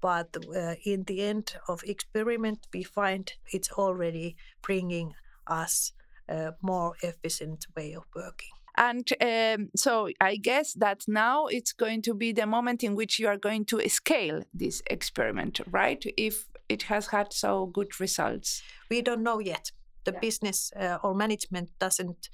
But 0.00 0.36
uh, 0.36 0.74
in 0.84 1.04
the 1.04 1.22
end 1.22 1.54
of 1.68 1.82
experiment 1.84 2.66
we 2.72 2.82
find 2.82 3.32
it's 3.52 3.70
already 3.72 4.36
bringing 4.62 5.14
us 5.46 5.92
a 6.28 6.54
more 6.62 6.94
efficient 7.02 7.66
way 7.76 7.94
of 7.94 8.04
working. 8.14 8.48
And 8.76 9.06
um, 9.20 9.68
so 9.76 10.08
I 10.20 10.36
guess 10.36 10.72
that 10.74 11.04
now 11.06 11.46
it's 11.46 11.72
going 11.72 12.00
to 12.02 12.14
be 12.14 12.32
the 12.32 12.46
moment 12.46 12.82
in 12.82 12.94
which 12.94 13.18
you 13.18 13.28
are 13.28 13.36
going 13.36 13.66
to 13.66 13.86
scale 13.88 14.42
this 14.54 14.82
experiment, 14.86 15.60
right? 15.70 16.02
If 16.16 16.46
it 16.72 16.84
has 16.84 17.08
had 17.08 17.32
so 17.32 17.66
good 17.66 18.00
results. 18.00 18.62
We 18.90 19.02
don't 19.02 19.22
know 19.22 19.38
yet. 19.40 19.72
The 20.04 20.12
yeah. 20.12 20.20
business 20.20 20.72
uh, 20.74 20.98
or 21.02 21.14
management 21.14 21.70
doesn't 21.78 22.30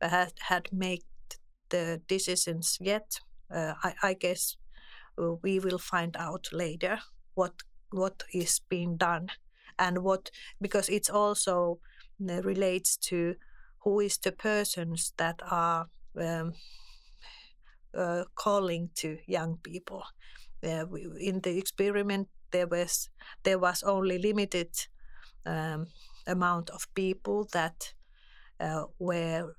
uh, 0.00 0.26
had, 0.48 0.68
made 0.72 1.02
the 1.70 2.00
decisions 2.06 2.78
yet. 2.80 3.20
Uh, 3.52 3.74
I, 3.82 3.94
I, 4.02 4.14
guess 4.14 4.56
uh, 5.20 5.34
we 5.42 5.58
will 5.58 5.78
find 5.78 6.16
out 6.16 6.48
later 6.52 6.98
what 7.34 7.52
what 7.90 8.22
is 8.32 8.60
being 8.68 8.96
done 8.96 9.28
and 9.76 9.98
what 10.04 10.30
because 10.60 10.88
it's 10.88 11.10
also 11.10 11.80
uh, 11.82 11.89
relates 12.20 12.96
to 12.96 13.34
who 13.84 14.00
is 14.00 14.18
the 14.18 14.32
persons 14.32 15.12
that 15.16 15.40
are 15.50 15.88
um, 16.20 16.52
uh, 17.96 18.24
calling 18.34 18.90
to 18.94 19.18
young 19.26 19.58
people. 19.62 20.02
Uh, 20.62 20.84
we, 20.88 21.06
in 21.18 21.40
the 21.40 21.58
experiment, 21.58 22.28
there 22.52 22.66
was 22.66 23.08
there 23.42 23.58
was 23.58 23.82
only 23.82 24.18
limited 24.18 24.68
um, 25.46 25.86
amount 26.26 26.70
of 26.70 26.86
people 26.94 27.48
that 27.52 27.94
uh, 28.60 28.84
were 28.98 29.54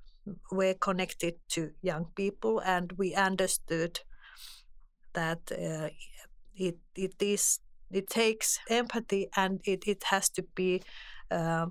were 0.51 0.75
connected 0.75 1.35
to 1.49 1.71
young 1.81 2.05
people, 2.15 2.59
and 2.59 2.91
we 2.97 3.15
understood 3.15 3.99
that 5.13 5.51
uh, 5.51 5.89
it 6.55 6.77
it 6.95 7.15
is 7.21 7.59
it 7.91 8.07
takes 8.07 8.59
empathy 8.69 9.29
and 9.35 9.59
it, 9.65 9.83
it 9.85 10.03
has 10.03 10.29
to 10.29 10.43
be 10.55 10.81
uh, 11.29 11.65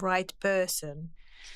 right 0.00 0.32
person 0.40 1.10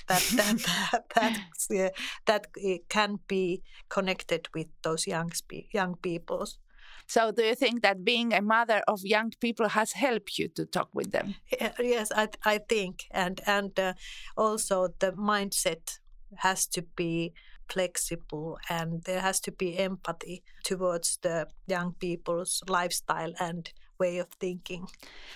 that 0.08 0.22
that 0.36 0.58
that 0.92 1.04
that, 1.14 1.38
yeah, 1.70 1.90
that 2.26 2.46
can 2.88 3.18
be 3.28 3.62
connected 3.88 4.48
with 4.54 4.68
those 4.82 5.06
young 5.06 5.32
young 5.72 5.96
peoples. 5.96 6.58
So, 7.06 7.32
do 7.32 7.42
you 7.42 7.54
think 7.54 7.82
that 7.82 8.04
being 8.04 8.32
a 8.32 8.40
mother 8.40 8.82
of 8.88 9.04
young 9.04 9.32
people 9.40 9.68
has 9.68 9.92
helped 9.92 10.38
you 10.38 10.48
to 10.48 10.64
talk 10.64 10.88
with 10.94 11.12
them? 11.12 11.34
Yes, 11.78 12.10
I, 12.14 12.28
I 12.44 12.58
think, 12.58 13.04
and 13.10 13.40
and 13.46 13.78
uh, 13.78 13.92
also 14.36 14.88
the 14.98 15.12
mindset 15.12 15.98
has 16.36 16.66
to 16.68 16.82
be 16.96 17.34
flexible 17.70 18.58
and 18.68 19.02
there 19.04 19.20
has 19.20 19.40
to 19.40 19.52
be 19.52 19.78
empathy 19.78 20.42
towards 20.64 21.18
the 21.22 21.46
young 21.66 21.94
people's 21.94 22.62
lifestyle 22.68 23.32
and 23.40 23.72
way 24.04 24.18
of 24.18 24.28
thinking. 24.40 24.82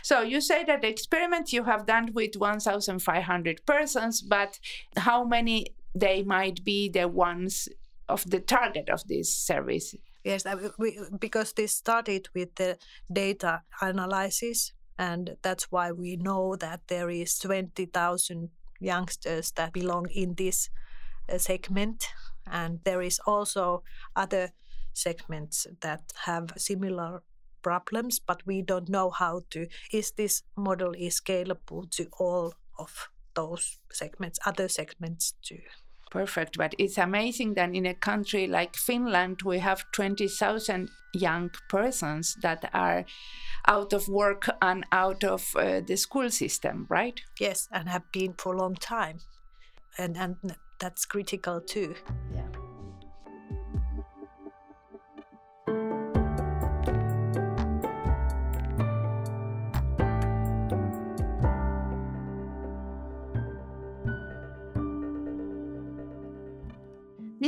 So 0.03 0.17
you 0.33 0.41
say 0.41 0.61
that 0.65 0.81
the 0.83 0.89
experiment 0.89 1.53
you 1.57 1.65
have 1.65 1.83
done 1.95 2.07
with 2.19 2.35
1,500 2.37 3.67
persons, 3.67 4.15
but 4.37 4.53
how 5.09 5.25
many 5.25 5.57
they 5.95 6.23
might 6.23 6.59
be 6.65 6.81
the 6.99 7.09
ones 7.29 7.69
of 8.09 8.21
the 8.33 8.41
target 8.41 8.89
of 8.89 9.01
this 9.13 9.29
service? 9.51 9.95
Yes, 10.25 10.45
we, 10.79 10.91
because 11.27 11.53
this 11.53 11.73
started 11.85 12.29
with 12.35 12.51
the 12.57 12.77
data 13.23 13.63
analysis, 13.81 14.73
and 14.99 15.37
that's 15.43 15.67
why 15.73 15.93
we 15.93 16.17
know 16.17 16.57
that 16.57 16.81
there 16.89 17.11
is 17.11 17.39
20,000 17.39 18.51
youngsters 18.81 19.53
that 19.53 19.73
belong 19.73 20.07
in 20.23 20.35
this 20.35 20.71
uh, 21.33 21.39
segment, 21.39 22.09
and 22.51 22.81
there 22.85 23.03
is 23.03 23.21
also 23.27 23.83
other 24.17 24.51
segments 24.93 25.67
that 25.81 26.03
have 26.27 26.53
similar 26.57 27.23
problems, 27.63 28.19
but 28.19 28.43
we 28.47 28.63
don't 28.63 28.89
know 28.89 29.11
how 29.11 29.43
to. 29.51 29.67
Is 29.93 30.13
this 30.13 30.43
model 30.57 30.95
is 30.97 31.21
scalable 31.21 31.91
to 31.93 32.09
all 32.19 32.55
of 32.79 33.09
those 33.35 33.79
segments, 33.93 34.39
other 34.47 34.69
segments 34.69 35.35
too? 35.43 35.61
Perfect. 36.11 36.57
But 36.57 36.75
it's 36.79 36.99
amazing 36.99 37.55
that 37.55 37.75
in 37.75 37.87
a 37.87 37.95
country 37.95 38.47
like 38.47 38.77
Finland, 38.77 39.43
we 39.45 39.59
have 39.59 39.85
20,000 39.93 40.89
young 41.15 41.51
persons 41.69 42.37
that 42.43 42.71
are 42.73 43.05
out 43.67 43.93
of 43.93 44.09
work 44.09 44.49
and 44.63 44.87
out 44.91 45.25
of 45.25 45.55
uh, 45.57 45.81
the 45.87 45.97
school 45.97 46.31
system, 46.31 46.87
right? 46.89 47.21
Yes, 47.39 47.69
and 47.73 47.89
have 47.89 48.11
been 48.13 48.35
for 48.39 48.55
a 48.55 48.59
long 48.59 48.75
time. 48.75 49.19
And, 49.99 50.17
and 50.17 50.37
that's 50.81 51.05
critical 51.05 51.61
too. 51.61 51.95
Yeah. 52.35 52.49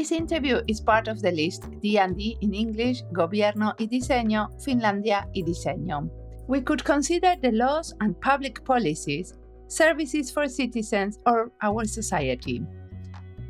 This 0.01 0.13
interview 0.13 0.63
is 0.67 0.81
part 0.81 1.09
of 1.09 1.21
the 1.21 1.31
list 1.31 1.69
D&D 1.83 2.39
in 2.41 2.55
English, 2.55 3.03
Gobierno 3.13 3.75
y 3.79 3.87
Diseño, 3.87 4.49
Finlandia 4.65 5.29
y 5.37 5.43
Diseño. 5.43 6.09
We 6.49 6.63
could 6.63 6.83
consider 6.83 7.37
the 7.37 7.53
laws 7.53 7.93
and 8.01 8.19
public 8.23 8.65
policies, 8.65 9.35
services 9.69 10.31
for 10.31 10.49
citizens, 10.49 11.19
or 11.27 11.53
our 11.61 11.85
society. 11.85 12.63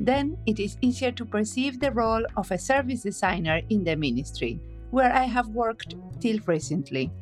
Then 0.01 0.35
it 0.45 0.59
is 0.59 0.75
easier 0.81 1.13
to 1.13 1.23
perceive 1.23 1.79
the 1.79 1.93
role 1.93 2.25
of 2.35 2.51
a 2.51 2.57
service 2.57 3.03
designer 3.03 3.61
in 3.69 3.85
the 3.85 3.95
ministry, 3.95 4.59
where 4.89 5.13
I 5.13 5.23
have 5.23 5.47
worked 5.55 5.95
till 6.19 6.39
recently. 6.47 7.13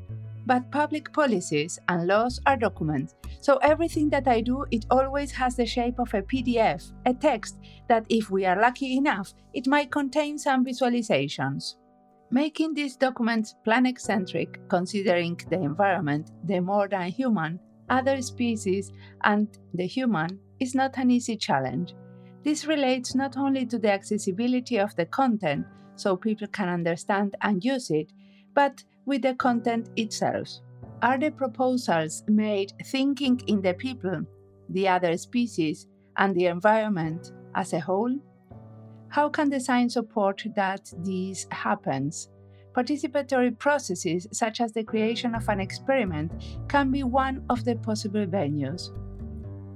But 0.46 0.72
public 0.72 1.14
policies 1.14 1.78
and 1.88 2.08
laws 2.08 2.40
are 2.46 2.58
documents, 2.58 3.16
so 3.42 3.58
everything 3.58 4.10
that 4.10 4.28
I 4.28 4.42
do, 4.42 4.66
it 4.72 4.86
always 4.90 5.32
has 5.32 5.56
the 5.56 5.66
shape 5.66 6.00
of 6.00 6.14
a 6.14 6.22
PDF, 6.22 6.92
a 7.06 7.14
text 7.14 7.60
that, 7.88 8.06
if 8.10 8.30
we 8.30 8.46
are 8.46 8.60
lucky 8.60 8.98
enough, 8.98 9.34
it 9.54 9.68
might 9.68 9.92
contain 9.92 10.38
some 10.38 10.66
visualizations. 10.66 11.76
Making 12.32 12.74
these 12.74 12.96
documents 12.96 13.56
planet 13.64 14.00
centric, 14.00 14.60
considering 14.70 15.40
the 15.50 15.62
environment, 15.62 16.32
the 16.46 16.60
more 16.60 16.88
than 16.88 17.10
human, 17.10 17.60
other 17.90 18.22
species, 18.22 18.92
and 19.24 19.48
the 19.74 19.88
human, 19.88 20.40
is 20.60 20.76
not 20.76 20.98
an 20.98 21.10
easy 21.12 21.36
challenge. 21.36 21.96
This 22.44 22.66
relates 22.66 23.16
not 23.16 23.36
only 23.38 23.66
to 23.66 23.80
the 23.80 23.92
accessibility 23.92 24.78
of 24.78 24.96
the 24.96 25.06
content, 25.06 25.66
so 25.96 26.16
people 26.16 26.48
can 26.48 26.70
understand 26.70 27.36
and 27.42 27.64
use 27.64 27.90
it, 27.90 28.12
but 28.54 28.84
with 29.10 29.24
the 29.24 29.34
content 29.34 29.90
itself. 29.96 30.48
Are 31.02 31.18
the 31.18 31.32
proposals 31.32 32.24
made 32.28 32.72
thinking 32.86 33.42
in 33.48 33.60
the 33.60 33.74
people, 33.74 34.22
the 34.70 34.88
other 34.88 35.18
species, 35.18 35.88
and 36.18 36.36
the 36.36 36.46
environment 36.46 37.32
as 37.56 37.74
a 37.74 37.80
whole? 37.80 38.16
How 39.08 39.28
can 39.28 39.50
design 39.50 39.90
support 39.90 40.44
that 40.56 40.94
this 41.00 41.48
happens? 41.52 42.30
Participatory 42.74 43.58
processes, 43.58 44.28
such 44.32 44.62
as 44.62 44.74
the 44.74 44.84
creation 44.84 45.34
of 45.34 45.50
an 45.50 45.60
experiment, 45.60 46.32
can 46.68 46.92
be 46.92 47.02
one 47.02 47.44
of 47.50 47.66
the 47.66 47.78
possible 47.78 48.28
venues, 48.28 48.92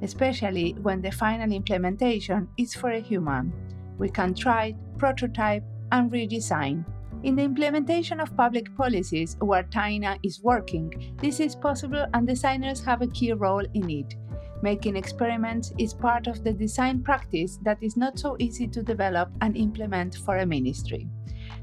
especially 0.03 0.73
when 0.83 1.01
the 1.01 1.11
final 1.11 1.51
implementation 1.51 2.47
is 2.59 2.75
for 2.75 2.91
a 2.91 2.99
human. 2.99 3.51
We 3.97 4.09
can 4.09 4.35
try, 4.35 4.75
prototype, 4.99 5.63
and 5.91 6.11
redesign. 6.11 6.85
In 7.23 7.37
the 7.37 7.43
implementation 7.43 8.19
of 8.19 8.35
public 8.35 8.75
policies 8.75 9.37
where 9.39 9.63
Taina 9.63 10.19
is 10.23 10.43
working, 10.43 11.15
this 11.21 11.39
is 11.39 11.55
possible 11.55 12.05
and 12.13 12.27
designers 12.27 12.83
have 12.83 13.01
a 13.01 13.07
key 13.07 13.31
role 13.31 13.65
in 13.73 13.89
it. 13.89 14.15
Making 14.61 14.97
experiments 14.97 15.71
is 15.77 15.93
part 15.93 16.27
of 16.27 16.43
the 16.43 16.51
design 16.51 17.01
practice 17.01 17.59
that 17.63 17.81
is 17.81 17.95
not 17.95 18.19
so 18.19 18.35
easy 18.39 18.67
to 18.67 18.83
develop 18.83 19.29
and 19.39 19.55
implement 19.55 20.15
for 20.15 20.39
a 20.39 20.45
ministry. 20.45 21.07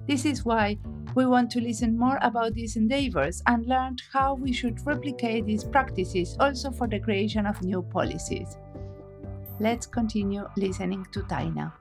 This 0.07 0.25
is 0.25 0.46
why 0.46 0.79
we 1.14 1.27
want 1.27 1.51
to 1.51 1.61
listen 1.61 1.99
more 1.99 2.18
about 2.23 2.55
these 2.55 2.77
endeavors 2.77 3.42
and 3.46 3.66
learn 3.66 3.96
how 4.12 4.35
we 4.35 4.53
should 4.55 4.87
replicate 4.87 5.44
these 5.44 5.64
practices 5.64 6.37
also 6.40 6.70
for 6.70 6.88
the 6.88 7.01
creation 7.01 7.44
of 7.44 7.61
new 7.62 7.83
policies. 7.83 8.57
Let's 9.59 9.87
continue 9.87 10.49
listening 10.57 11.07
to 11.12 11.20
Taina. 11.20 11.73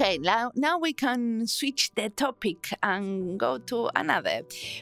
Okay, 0.00 0.16
now, 0.16 0.50
now 0.54 0.78
we 0.78 0.94
can 0.94 1.46
switch 1.46 1.94
the 1.94 2.08
topic 2.08 2.72
and 2.82 3.38
go 3.38 3.58
to 3.58 3.90
another. 3.94 4.40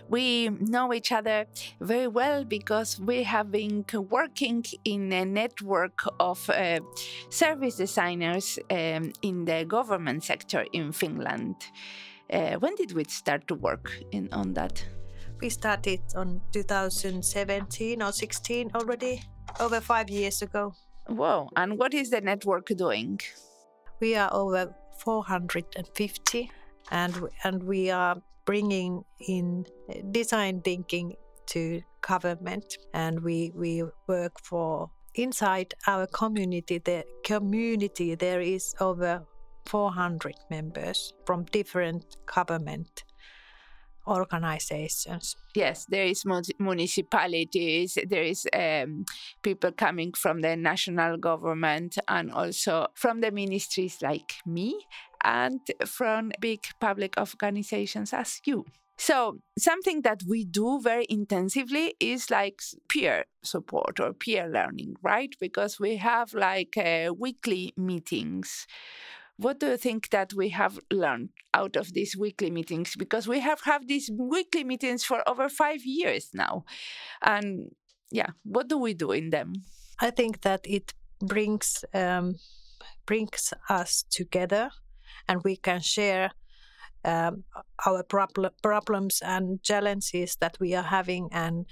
We 0.08 0.48
know 0.48 0.94
each 0.94 1.10
other 1.10 1.46
very 1.80 2.06
well 2.06 2.44
because 2.44 3.00
we 3.00 3.24
have 3.24 3.50
been 3.50 3.84
working 4.10 4.64
in 4.84 5.12
a 5.12 5.24
network 5.24 6.04
of 6.20 6.48
uh, 6.48 6.78
service 7.30 7.74
designers 7.74 8.60
um, 8.70 9.12
in 9.20 9.44
the 9.44 9.64
government 9.64 10.22
sector 10.22 10.64
in 10.72 10.92
Finland. 10.92 11.56
Uh, 12.32 12.52
when 12.60 12.76
did 12.76 12.92
we 12.92 13.02
start 13.02 13.48
to 13.48 13.56
work 13.56 13.90
in, 14.12 14.28
on 14.30 14.54
that? 14.54 14.84
We 15.40 15.48
started 15.48 16.00
on 16.14 16.42
2017 16.52 18.02
or 18.02 18.12
16 18.12 18.70
already, 18.72 19.24
over 19.58 19.80
five 19.80 20.10
years 20.10 20.42
ago. 20.42 20.74
Whoa, 21.08 21.48
and 21.56 21.76
what 21.76 21.92
is 21.92 22.10
the 22.10 22.20
network 22.20 22.66
doing? 22.66 23.18
We 24.00 24.14
are 24.14 24.32
over 24.32 24.76
450 25.04 26.50
and 26.90 27.14
and 27.44 27.62
we 27.62 27.90
are 27.90 28.16
bringing 28.44 29.04
in 29.20 29.66
uh, 29.90 29.94
design 30.10 30.60
thinking 30.62 31.14
to 31.46 31.82
government 32.00 32.78
and 32.94 33.20
we 33.22 33.52
we 33.54 33.82
work 34.06 34.32
for 34.42 34.90
inside 35.18 35.74
our 35.86 36.06
community, 36.06 36.78
the 36.78 37.04
community 37.24 38.14
there 38.14 38.40
is 38.40 38.74
over 38.80 39.22
400 39.66 40.34
members 40.50 41.12
from 41.26 41.44
different 41.44 42.16
government 42.26 43.04
organizations. 44.08 45.36
Yes, 45.54 45.86
there 45.88 46.04
is 46.04 46.24
municipalities, 46.58 47.98
there 48.08 48.22
is 48.22 48.46
um, 48.52 49.04
people 49.42 49.72
coming 49.72 50.12
from 50.12 50.40
the 50.40 50.56
national 50.56 51.16
government 51.18 51.98
and 52.08 52.32
also 52.32 52.86
from 52.94 53.20
the 53.20 53.30
ministries 53.30 53.98
like 54.02 54.34
me 54.46 54.78
and 55.24 55.60
from 55.86 56.32
big 56.40 56.60
public 56.80 57.14
organizations 57.18 58.12
as 58.12 58.40
you. 58.44 58.64
So, 59.00 59.38
something 59.56 60.02
that 60.02 60.22
we 60.28 60.44
do 60.44 60.80
very 60.82 61.06
intensively 61.08 61.94
is 62.00 62.30
like 62.32 62.60
peer 62.88 63.26
support 63.44 64.00
or 64.00 64.12
peer 64.12 64.48
learning, 64.48 64.96
right? 65.02 65.32
Because 65.38 65.78
we 65.78 65.98
have 65.98 66.34
like 66.34 66.76
uh, 66.76 67.12
weekly 67.16 67.72
meetings 67.76 68.66
what 69.38 69.60
do 69.60 69.68
you 69.68 69.76
think 69.76 70.10
that 70.10 70.34
we 70.34 70.48
have 70.50 70.78
learned 70.92 71.30
out 71.54 71.76
of 71.76 71.92
these 71.94 72.16
weekly 72.16 72.50
meetings? 72.50 72.96
Because 72.96 73.28
we 73.28 73.40
have 73.40 73.60
had 73.62 73.86
these 73.86 74.10
weekly 74.12 74.64
meetings 74.64 75.04
for 75.04 75.26
over 75.28 75.48
five 75.48 75.84
years 75.84 76.30
now. 76.34 76.64
And 77.22 77.70
yeah, 78.10 78.30
what 78.42 78.68
do 78.68 78.76
we 78.76 78.94
do 78.94 79.12
in 79.12 79.30
them? 79.30 79.52
I 80.00 80.10
think 80.10 80.42
that 80.42 80.62
it 80.64 80.92
brings 81.20 81.84
um, 81.94 82.34
brings 83.06 83.54
us 83.68 84.04
together, 84.10 84.70
and 85.28 85.42
we 85.44 85.56
can 85.56 85.80
share 85.80 86.32
um, 87.04 87.44
our 87.86 88.02
prob- 88.02 88.52
problems 88.62 89.22
and 89.24 89.62
challenges 89.62 90.36
that 90.40 90.58
we 90.60 90.74
are 90.74 90.82
having, 90.82 91.28
and 91.32 91.66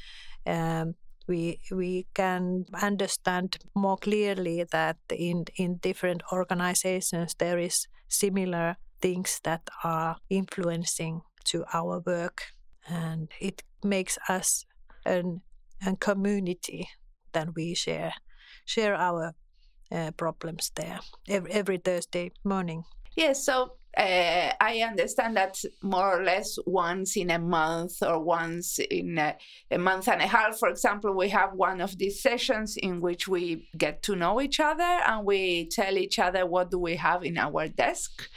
um, 0.46 0.94
we 1.26 1.58
we 1.70 2.06
can 2.14 2.64
understand 2.82 3.58
more 3.74 3.96
clearly 3.96 4.64
that 4.64 4.96
in 5.10 5.44
in 5.56 5.76
different 5.76 6.22
organizations 6.32 7.34
there 7.38 7.58
is 7.58 7.86
similar 8.08 8.76
things 9.00 9.40
that 9.42 9.62
are 9.84 10.16
influencing 10.30 11.22
to 11.44 11.64
our 11.72 12.02
work 12.06 12.42
and 12.88 13.28
it 13.40 13.62
makes 13.82 14.18
us 14.28 14.64
an 15.04 15.42
a 15.86 15.96
community 15.96 16.88
that 17.32 17.48
we 17.54 17.74
share 17.74 18.12
share 18.64 18.94
our 18.94 19.32
uh, 19.92 20.10
problems 20.16 20.72
there 20.74 21.00
every, 21.28 21.52
every 21.52 21.78
Thursday 21.78 22.32
morning. 22.44 22.84
Yes, 23.16 23.44
so 23.44 23.76
uh, 23.96 24.52
I 24.60 24.82
understand 24.86 25.36
that 25.36 25.56
more 25.82 26.20
or 26.20 26.22
less 26.22 26.58
once 26.66 27.16
in 27.16 27.30
a 27.30 27.38
month 27.38 28.02
or 28.02 28.18
once 28.18 28.78
in 28.78 29.16
a, 29.16 29.36
a, 29.70 29.78
month 29.78 30.08
and 30.08 30.20
a 30.20 30.26
half, 30.26 30.58
for 30.58 30.68
example, 30.68 31.14
we 31.14 31.30
have 31.30 31.54
one 31.54 31.80
of 31.80 31.96
these 31.96 32.20
sessions 32.20 32.76
in 32.76 33.00
which 33.00 33.26
we 33.26 33.68
get 33.78 34.02
to 34.02 34.14
know 34.14 34.40
each 34.40 34.60
other 34.60 34.82
and 34.82 35.24
we 35.24 35.66
tell 35.68 35.96
each 35.96 36.18
other 36.18 36.44
what 36.44 36.70
do 36.70 36.78
we 36.78 36.96
have 36.96 37.24
in 37.24 37.38
our 37.38 37.68
desk. 37.68 38.28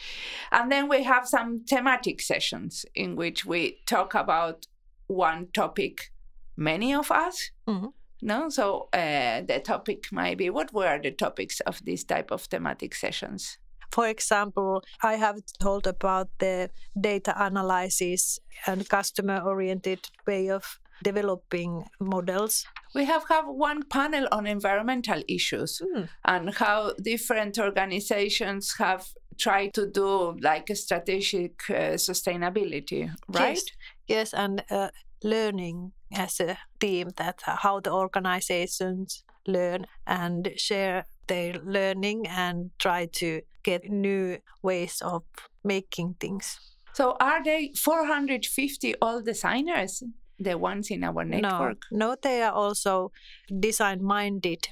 And 0.52 0.72
then 0.72 0.88
we 0.88 1.04
have 1.04 1.28
some 1.28 1.66
thematic 1.66 2.22
sessions 2.22 2.86
in 2.96 3.18
which 3.18 3.46
we 3.46 3.80
talk 3.86 4.16
about 4.16 4.66
one 5.08 5.48
topic, 5.54 6.12
many 6.56 6.94
of 6.94 7.12
us. 7.12 7.52
Mm-hmm. 7.68 7.88
No, 8.22 8.50
so 8.50 8.88
uh, 8.94 9.42
the 9.42 9.62
topic 9.64 10.12
might 10.12 10.38
be 10.38 10.50
what 10.50 10.74
were 10.74 11.00
the 11.02 11.12
topics 11.12 11.60
of 11.62 11.84
this 11.84 12.04
type 12.06 12.32
of 12.32 12.44
thematic 12.44 12.96
sessions? 12.96 13.58
For 13.92 14.08
example, 14.08 14.84
I 15.04 15.16
have 15.16 15.38
told 15.60 15.88
about 15.88 16.30
the 16.40 16.70
data 17.00 17.34
analysis 17.38 18.40
and 18.68 18.88
customer 18.88 19.40
oriented 19.40 20.10
way 20.28 20.50
of 20.50 20.80
developing 21.04 21.86
models. 22.00 22.66
We 22.94 23.06
have 23.06 23.24
have 23.30 23.46
one 23.48 23.84
panel 23.84 24.28
on 24.32 24.46
environmental 24.48 25.22
issues 25.28 25.82
mm. 25.82 26.10
and 26.26 26.54
how 26.54 26.94
different 27.02 27.58
organizations 27.58 28.76
have 28.78 29.06
tried 29.38 29.74
to 29.74 29.88
do 29.88 30.38
like 30.42 30.70
a 30.70 30.76
strategic 30.76 31.54
uh, 31.70 31.96
sustainability, 31.96 33.10
right? 33.30 33.62
Yes, 34.08 34.34
yes 34.34 34.34
and 34.34 34.64
uh, 34.70 34.90
learning 35.24 35.94
as 36.14 36.40
a 36.40 36.58
team 36.80 37.10
that 37.18 37.42
uh, 37.48 37.56
how 37.56 37.80
the 37.80 37.92
organizations 37.92 39.24
learn 39.48 39.86
and 40.06 40.52
share 40.58 41.06
their 41.28 41.54
learning 41.64 42.28
and 42.28 42.72
try 42.80 43.06
to 43.06 43.42
get 43.70 43.90
new 43.90 44.38
ways 44.62 45.02
of 45.02 45.24
making 45.64 46.16
things. 46.20 46.60
So, 46.94 47.16
are 47.20 47.44
they 47.44 47.72
450 47.76 48.96
all 49.02 49.22
designers? 49.22 50.04
The 50.40 50.58
ones 50.58 50.90
in 50.90 51.04
our 51.04 51.26
network? 51.26 51.80
No, 51.92 52.08
no 52.08 52.16
they 52.22 52.42
are 52.42 52.54
also 52.54 53.12
design 53.60 54.04
minded 54.04 54.70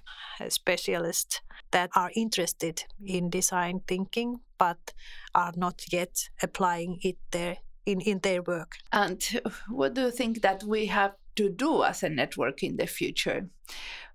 specialists 0.47 1.41
that 1.71 1.89
are 1.95 2.11
interested 2.15 2.85
in 3.05 3.29
design 3.29 3.81
thinking 3.87 4.39
but 4.57 4.93
are 5.35 5.53
not 5.55 5.81
yet 5.91 6.29
applying 6.41 6.99
it 7.03 7.17
there 7.31 7.57
in, 7.85 8.01
in 8.01 8.19
their 8.19 8.41
work. 8.41 8.77
And 8.91 9.21
what 9.69 9.93
do 9.93 10.01
you 10.01 10.11
think 10.11 10.41
that 10.41 10.63
we 10.63 10.87
have 10.87 11.13
to 11.35 11.49
do 11.49 11.83
as 11.83 12.03
a 12.03 12.09
network 12.09 12.63
in 12.63 12.77
the 12.77 12.87
future? 12.87 13.49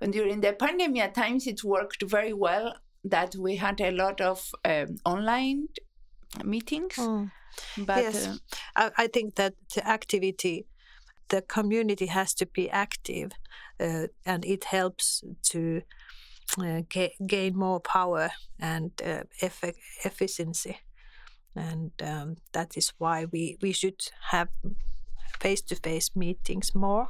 And 0.01 0.13
during 0.13 0.41
the 0.41 0.53
pandemic 0.53 1.15
times, 1.15 1.47
it 1.47 1.63
worked 1.63 2.03
very 2.03 2.33
well 2.33 2.75
that 3.05 3.35
we 3.37 3.57
had 3.57 3.81
a 3.81 3.91
lot 3.91 4.21
of 4.21 4.53
um, 4.65 4.99
online 5.05 5.69
meetings. 6.45 6.95
Mm. 6.97 7.31
But 7.79 7.99
yes, 7.99 8.27
uh, 8.27 8.37
I, 8.77 9.05
I, 9.05 9.07
think 9.07 9.35
that 9.35 9.55
the 9.75 9.87
activity, 9.87 10.67
the 11.29 11.43
community 11.43 12.07
has 12.07 12.33
to 12.35 12.47
be 12.47 12.71
active, 12.71 13.33
uh, 13.79 14.07
and 14.25 14.45
it 14.45 14.65
helps 14.65 15.23
to 15.51 15.83
uh, 16.59 16.83
ga- 16.89 17.15
gain 17.27 17.57
more 17.57 17.81
power 17.81 18.31
and 18.59 18.91
uh, 19.05 19.25
eff- 19.43 19.75
efficiency, 20.05 20.79
and 21.55 21.91
um, 22.03 22.37
that 22.53 22.77
is 22.77 22.93
why 22.99 23.27
we 23.27 23.59
we 23.61 23.73
should 23.73 24.01
have 24.31 24.49
face-to-face 25.41 26.15
meetings 26.15 26.73
more 26.73 27.09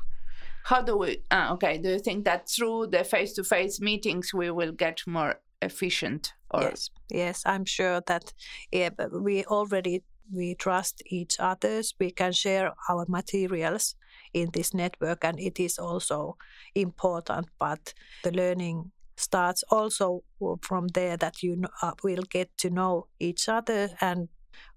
how 0.64 0.80
do 0.80 0.96
we 0.96 1.22
uh, 1.30 1.50
okay 1.52 1.76
do 1.76 1.90
you 1.90 1.98
think 1.98 2.24
that 2.24 2.48
through 2.48 2.86
the 2.86 3.04
face-to-face 3.04 3.80
meetings 3.80 4.32
we 4.32 4.50
will 4.50 4.72
get 4.72 5.00
more 5.06 5.34
efficient 5.62 6.32
or... 6.50 6.62
yes 6.62 6.90
yes 7.10 7.42
i'm 7.46 7.64
sure 7.64 8.02
that 8.06 8.32
yeah, 8.70 8.90
we 9.12 9.44
already 9.44 10.02
we 10.32 10.54
trust 10.54 11.02
each 11.06 11.36
others. 11.38 11.94
We 11.98 12.10
can 12.10 12.32
share 12.32 12.72
our 12.88 13.04
materials 13.08 13.94
in 14.32 14.50
this 14.52 14.72
network 14.74 15.24
and 15.24 15.38
it 15.38 15.60
is 15.60 15.78
also 15.78 16.36
important 16.74 17.48
but 17.58 17.92
the 18.24 18.30
learning 18.30 18.92
starts 19.16 19.62
also 19.70 20.22
from 20.62 20.88
there 20.88 21.16
that 21.18 21.42
you 21.42 21.62
uh, 21.82 21.92
will 22.02 22.22
get 22.30 22.50
to 22.58 22.70
know 22.70 23.08
each 23.20 23.48
other 23.48 23.90
and 24.00 24.28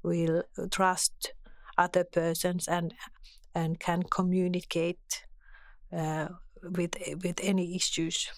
will 0.03 0.43
trust 0.71 1.33
other 1.77 2.03
persons 2.03 2.67
and 2.67 2.93
and 3.53 3.79
can 3.79 4.03
communicate 4.03 5.25
uh, 5.93 6.27
with 6.61 6.95
with 7.23 7.39
any 7.41 7.75
issues 7.75 8.29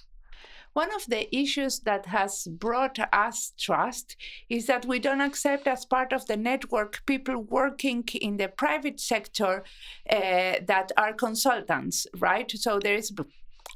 one 0.78 0.94
of 0.94 1.08
the 1.08 1.24
issues 1.36 1.80
that 1.90 2.06
has 2.06 2.48
brought 2.52 3.00
us 3.12 3.52
trust 3.58 4.16
is 4.48 4.68
that 4.68 4.86
we 4.86 5.00
don't 5.00 5.22
accept 5.22 5.66
as 5.68 5.86
part 5.86 6.14
of 6.14 6.28
the 6.28 6.38
network 6.38 7.02
people 7.08 7.38
working 7.38 8.04
in 8.22 8.38
the 8.38 8.48
private 8.48 9.00
sector 9.00 9.64
uh, 10.12 10.54
that 10.72 10.92
are 10.96 11.14
consultants, 11.14 12.06
right? 12.20 12.52
So 12.52 12.78
there 12.78 12.94
is 12.94 13.12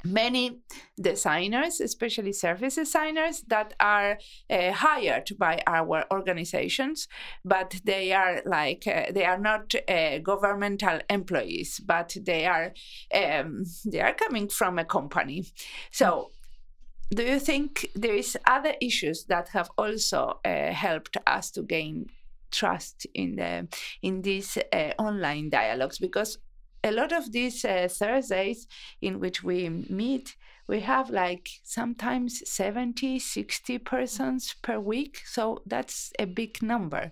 many 0.03 0.59
designers, 0.99 1.81
especially 1.81 2.33
service 2.33 2.75
designers, 2.75 3.41
that 3.47 3.73
are 3.79 4.19
uh, 4.51 4.71
hired 4.71 5.27
by 5.39 5.59
our 5.65 6.05
organizations, 6.11 7.07
but 7.43 7.79
they 7.83 8.13
are 8.13 8.43
like 8.45 8.85
uh, 8.85 9.05
they 9.11 9.25
are 9.25 9.39
not 9.39 9.73
uh, 9.87 10.19
governmental 10.19 10.99
employees, 11.09 11.81
but 11.83 12.15
they 12.23 12.45
are 12.45 12.73
um, 13.21 13.63
they 13.85 14.01
are 14.01 14.13
coming 14.13 14.49
from 14.49 14.77
a 14.77 14.85
company. 14.85 15.45
So 15.91 16.29
do 17.13 17.23
you 17.23 17.39
think 17.39 17.89
there 17.93 18.15
is 18.15 18.37
other 18.47 18.73
issues 18.81 19.25
that 19.25 19.49
have 19.49 19.69
also 19.77 20.39
uh, 20.45 20.71
helped 20.71 21.17
us 21.27 21.51
to 21.51 21.61
gain 21.61 22.07
trust 22.51 23.05
in 23.13 23.35
the 23.35 23.67
in 24.01 24.21
these 24.21 24.57
uh, 24.57 24.93
online 24.97 25.49
dialogues? 25.49 25.99
Because 25.99 26.37
a 26.83 26.91
lot 26.91 27.11
of 27.11 27.31
these 27.31 27.63
uh, 27.65 27.87
thursdays 27.89 28.67
in 29.01 29.19
which 29.19 29.43
we 29.43 29.69
meet 29.69 30.35
we 30.67 30.79
have 30.79 31.09
like 31.09 31.49
sometimes 31.63 32.49
70 32.49 33.19
60 33.19 33.77
persons 33.79 34.55
per 34.61 34.79
week. 34.79 35.21
So 35.25 35.61
that's 35.65 36.13
a 36.17 36.25
big 36.25 36.63
number. 36.63 37.11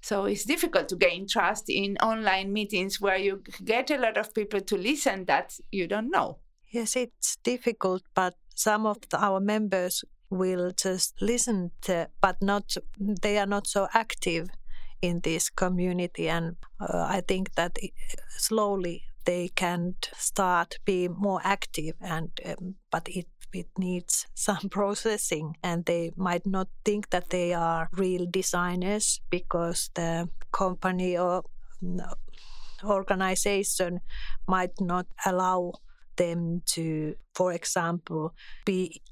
So 0.00 0.24
it's 0.24 0.44
difficult 0.44 0.88
to 0.88 0.96
gain 0.96 1.26
trust 1.28 1.68
in 1.68 1.96
online 1.98 2.52
meetings 2.52 3.00
where 3.00 3.16
you 3.16 3.42
get 3.64 3.90
a 3.90 3.98
lot 3.98 4.16
of 4.16 4.34
people 4.34 4.60
to 4.60 4.76
listen 4.76 5.26
that 5.26 5.58
you 5.70 5.86
don't 5.86 6.10
know. 6.10 6.38
Yes 6.70 6.96
it's 6.96 7.36
difficult 7.36 8.02
but 8.14 8.34
some 8.54 8.86
of 8.86 8.98
the, 9.10 9.18
our 9.18 9.40
members 9.40 10.04
will 10.30 10.72
just 10.72 11.20
listen 11.20 11.70
to, 11.82 12.08
but 12.20 12.40
not 12.40 12.76
they 12.98 13.38
are 13.38 13.46
not 13.46 13.66
so 13.66 13.88
active 13.94 14.48
in 15.02 15.20
this 15.20 15.50
community. 15.50 16.28
And 16.28 16.56
uh, 16.80 17.06
i 17.08 17.20
think 17.20 17.54
that 17.54 17.78
it, 17.82 17.92
slowly 18.28 19.02
they 19.24 19.48
can 19.48 19.94
start 20.16 20.78
be 20.84 21.08
more 21.08 21.40
active 21.44 21.94
and 22.00 22.30
um, 22.44 22.74
but 22.90 23.08
it 23.08 23.26
it 23.54 23.68
needs 23.78 24.26
some 24.34 24.68
processing. 24.70 25.56
And 25.62 25.84
they 25.84 26.12
might 26.16 26.46
not 26.46 26.68
think 26.84 27.10
that 27.10 27.30
they 27.30 27.54
are 27.54 27.88
real 27.92 28.26
designers 28.30 29.20
because 29.30 29.90
the 29.94 30.28
company 30.52 31.16
or 31.16 31.44
organization 32.84 34.00
might 34.46 34.80
not 34.80 35.06
allow 35.24 35.72
them 36.16 36.62
to, 36.66 37.14
for 37.34 37.52
example, 37.52 38.34
be 38.64 39.02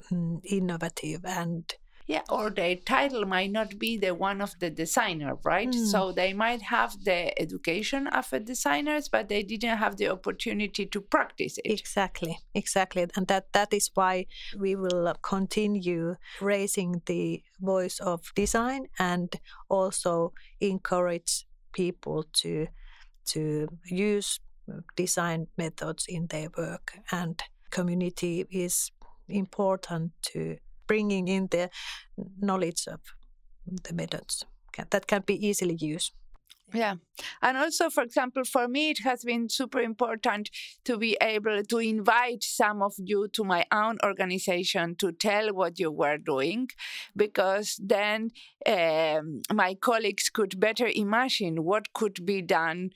innovative 0.44 1.24
and 1.24 1.74
yeah, 2.06 2.22
or 2.28 2.50
their 2.50 2.76
title 2.76 3.24
might 3.24 3.52
not 3.52 3.78
be 3.78 3.96
the 3.96 4.14
one 4.14 4.40
of 4.40 4.58
the 4.58 4.70
designer, 4.70 5.38
right? 5.44 5.70
Mm. 5.70 5.86
So 5.86 6.12
they 6.12 6.32
might 6.32 6.60
have 6.62 6.92
the 7.04 7.38
education 7.40 8.08
of 8.08 8.32
a 8.32 8.40
designers, 8.40 9.08
but 9.08 9.28
they 9.28 9.42
didn't 9.42 9.78
have 9.78 9.96
the 9.96 10.08
opportunity 10.08 10.84
to 10.86 11.00
practice 11.00 11.58
it. 11.58 11.70
Exactly, 11.70 12.38
exactly, 12.54 13.06
and 13.16 13.26
that 13.28 13.52
that 13.52 13.72
is 13.72 13.90
why 13.94 14.26
we 14.58 14.74
will 14.74 15.14
continue 15.22 16.16
raising 16.40 17.02
the 17.06 17.42
voice 17.60 18.00
of 18.00 18.32
design 18.34 18.88
and 18.98 19.38
also 19.68 20.32
encourage 20.60 21.46
people 21.72 22.24
to 22.32 22.66
to 23.24 23.68
use 23.86 24.40
design 24.96 25.46
methods 25.56 26.06
in 26.08 26.26
their 26.26 26.48
work 26.56 26.98
and 27.10 27.42
community 27.70 28.46
is 28.50 28.90
important 29.28 30.12
to 30.22 30.56
bringing 30.86 31.28
in 31.28 31.48
the 31.50 31.70
knowledge 32.40 32.86
of 32.86 33.00
the 33.66 33.94
methods 33.94 34.44
that 34.90 35.06
can 35.06 35.22
be 35.26 35.46
easily 35.46 35.76
used. 35.80 36.12
Yeah. 36.74 36.94
And 37.42 37.58
also, 37.58 37.90
for 37.90 38.02
example, 38.02 38.44
for 38.44 38.66
me, 38.66 38.90
it 38.90 39.00
has 39.04 39.24
been 39.24 39.50
super 39.50 39.80
important 39.80 40.48
to 40.86 40.96
be 40.96 41.18
able 41.20 41.62
to 41.62 41.78
invite 41.78 42.42
some 42.42 42.80
of 42.80 42.94
you 42.96 43.28
to 43.34 43.44
my 43.44 43.66
own 43.70 43.98
organization 44.02 44.96
to 44.96 45.12
tell 45.12 45.52
what 45.52 45.78
you 45.78 45.90
were 45.90 46.16
doing, 46.16 46.70
because 47.14 47.78
then 47.78 48.30
um, 48.66 49.42
my 49.52 49.74
colleagues 49.74 50.30
could 50.30 50.58
better 50.58 50.88
imagine 50.94 51.62
what 51.62 51.92
could 51.92 52.24
be 52.24 52.40
done 52.40 52.90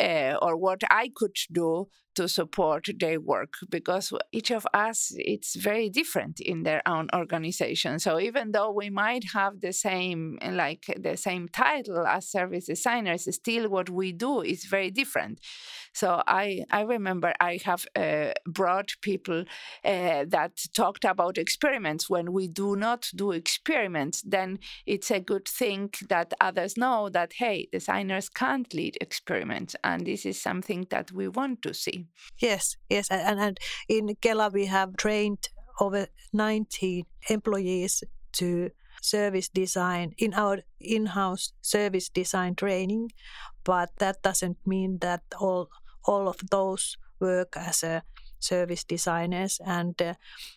uh, 0.00 0.36
or 0.42 0.56
what 0.56 0.82
I 0.90 1.10
could 1.14 1.36
do 1.52 1.88
to 2.14 2.28
support 2.28 2.88
their 2.98 3.20
work 3.20 3.54
because 3.70 4.12
each 4.32 4.50
of 4.50 4.66
us 4.72 5.12
it's 5.16 5.54
very 5.56 5.88
different 5.88 6.40
in 6.40 6.62
their 6.62 6.82
own 6.86 7.08
organization. 7.14 7.98
So 7.98 8.20
even 8.20 8.52
though 8.52 8.70
we 8.70 8.90
might 8.90 9.24
have 9.32 9.60
the 9.60 9.72
same 9.72 10.38
like 10.42 10.84
the 10.98 11.16
same 11.16 11.48
title 11.48 12.06
as 12.06 12.28
service 12.28 12.66
designers 12.66 13.28
still 13.34 13.68
what 13.68 13.90
we 13.90 14.12
do 14.12 14.42
is 14.42 14.64
very 14.64 14.90
different. 14.90 15.40
So 15.92 16.22
i 16.26 16.64
i 16.70 16.82
remember 16.82 17.32
i 17.40 17.58
have 17.64 17.86
uh, 17.96 18.32
brought 18.46 18.92
people 19.00 19.44
uh, 19.84 20.24
that 20.28 20.52
talked 20.74 21.04
about 21.04 21.38
experiments. 21.38 22.10
When 22.10 22.32
we 22.32 22.48
do 22.48 22.76
not 22.76 23.10
do 23.14 23.32
experiments 23.32 24.22
then 24.24 24.58
it's 24.86 25.10
a 25.10 25.20
good 25.20 25.46
thing 25.48 25.90
that 26.08 26.32
others 26.40 26.76
know 26.76 27.08
that 27.08 27.34
hey 27.34 27.68
designers 27.72 28.28
can't 28.28 28.72
lead 28.74 28.96
experiments 29.00 29.76
and 29.82 30.06
this 30.06 30.26
is 30.26 30.40
something 30.40 30.86
that 30.90 31.12
we 31.12 31.28
want 31.28 31.62
to 31.62 31.74
see 31.74 32.03
Yes, 32.38 32.76
yes, 32.88 33.10
and, 33.10 33.40
and 33.40 33.58
in 33.88 34.08
Kela 34.22 34.52
we 34.52 34.66
have 34.66 34.96
trained 34.96 35.48
over 35.80 36.06
19 36.32 37.04
employees 37.28 38.04
to 38.32 38.70
service 39.00 39.48
design 39.48 40.14
in 40.18 40.34
our 40.34 40.60
in-house 40.80 41.52
service 41.60 42.08
design 42.08 42.54
training, 42.54 43.10
but 43.64 43.90
that 43.98 44.22
doesn't 44.22 44.58
mean 44.66 44.98
that 45.00 45.22
all 45.40 45.68
all 46.06 46.28
of 46.28 46.36
those 46.50 46.96
work 47.20 47.56
as 47.56 47.82
a 47.82 48.02
service 48.40 48.84
designers. 48.84 49.60
And 49.64 50.00
uh, 50.02 50.14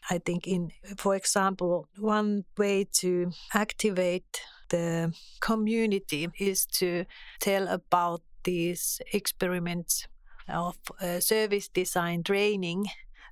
i 0.09 0.17
think 0.19 0.47
in 0.47 0.71
for 0.97 1.15
example 1.15 1.87
one 1.97 2.43
way 2.57 2.85
to 3.01 3.31
activate 3.53 4.41
the 4.69 5.13
community 5.39 6.27
is 6.39 6.65
to 6.65 7.05
tell 7.39 7.67
about 7.67 8.21
these 8.43 9.01
experiments 9.13 10.07
of 10.49 10.77
uh, 11.01 11.19
service 11.19 11.67
design 11.67 12.23
training 12.23 12.87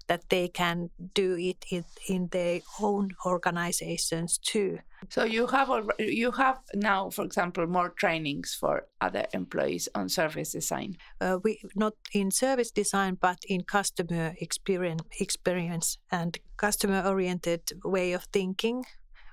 that 0.07 0.29
they 0.29 0.47
can 0.47 0.89
do 1.13 1.35
it 1.37 1.65
in, 1.71 1.83
in 2.07 2.27
their 2.27 2.61
own 2.79 3.09
organizations 3.25 4.37
too. 4.37 4.79
So 5.09 5.23
you 5.23 5.47
have 5.47 5.69
you 5.99 6.31
have 6.31 6.59
now, 6.73 7.09
for 7.09 7.23
example, 7.25 7.67
more 7.67 7.89
trainings 7.89 8.55
for 8.55 8.87
other 9.01 9.25
employees 9.33 9.87
on 9.95 10.09
service 10.09 10.51
design. 10.51 10.97
Uh, 11.21 11.39
we 11.43 11.61
not 11.75 11.93
in 12.13 12.31
service 12.31 12.71
design, 12.71 13.17
but 13.19 13.37
in 13.47 13.61
customer 13.63 14.35
experience, 14.39 15.03
experience 15.19 15.97
and 16.11 16.37
customer 16.57 17.03
oriented 17.05 17.61
way 17.83 18.13
of 18.13 18.23
thinking. 18.25 18.85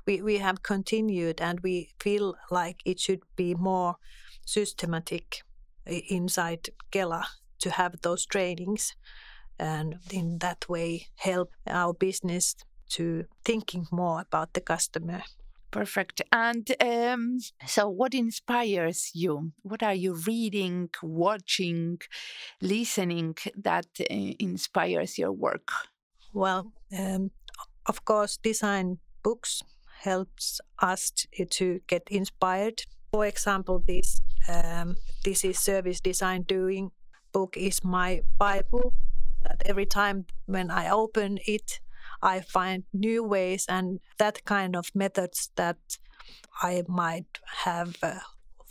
We 0.06 0.20
we 0.20 0.38
have 0.38 0.62
continued, 0.62 1.40
and 1.40 1.60
we 1.60 1.90
feel 2.00 2.34
like 2.50 2.80
it 2.84 3.00
should 3.00 3.22
be 3.36 3.54
more 3.54 3.96
systematic 4.44 5.42
inside 5.86 6.68
Kela 6.90 7.24
to 7.62 7.70
have 7.70 8.00
those 8.02 8.26
trainings 8.26 8.94
and 9.58 9.96
in 10.10 10.38
that 10.38 10.68
way 10.68 11.06
help 11.16 11.52
our 11.66 11.94
business 11.94 12.56
to 12.90 13.24
thinking 13.44 13.86
more 13.90 14.20
about 14.20 14.52
the 14.52 14.60
customer. 14.60 15.22
Perfect. 15.70 16.20
And 16.30 16.70
um, 16.80 17.38
so 17.66 17.88
what 17.88 18.12
inspires 18.12 19.10
you? 19.14 19.52
What 19.62 19.82
are 19.82 19.94
you 19.94 20.14
reading 20.26 20.90
watching 21.02 21.98
listening 22.60 23.36
that 23.56 23.86
uh, 24.00 24.04
inspires 24.38 25.16
your 25.18 25.32
work? 25.32 25.70
Well 26.34 26.72
um, 26.96 27.30
of 27.86 28.04
course 28.04 28.36
design 28.36 28.98
books 29.22 29.62
helps 30.00 30.60
us 30.80 31.12
to 31.50 31.80
get 31.86 32.02
inspired. 32.10 32.82
For 33.12 33.24
example 33.26 33.82
this 33.86 34.20
um, 34.48 34.96
this 35.24 35.44
is 35.44 35.58
service 35.58 36.00
design 36.00 36.42
doing 36.42 36.90
book 37.32 37.56
is 37.56 37.84
my 37.84 38.22
Bible. 38.38 38.92
That 39.42 39.62
every 39.66 39.86
time 39.86 40.26
when 40.46 40.70
I 40.70 40.90
open 40.90 41.38
it, 41.46 41.80
I 42.22 42.40
find 42.40 42.84
new 42.92 43.24
ways 43.24 43.66
and 43.68 44.00
that 44.18 44.44
kind 44.44 44.76
of 44.76 44.94
methods 44.94 45.50
that 45.56 45.98
I 46.62 46.84
might 46.86 47.38
have 47.64 47.96
uh, 48.02 48.20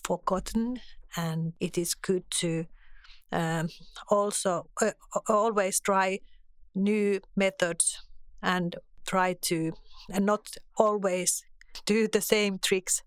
forgotten. 0.03 0.79
And 1.17 1.53
it 1.59 1.77
is 1.77 1.93
good 1.93 2.23
to 2.39 2.65
um, 3.31 3.69
also 4.09 4.69
uh, 4.81 4.91
always 5.27 5.79
try 5.79 6.19
new 6.73 7.19
methods 7.35 8.01
and 8.41 8.75
try 9.05 9.33
to 9.41 9.73
and 10.09 10.25
not 10.25 10.55
always 10.77 11.43
do 11.85 12.07
the 12.07 12.21
same 12.21 12.59
tricks, 12.59 13.03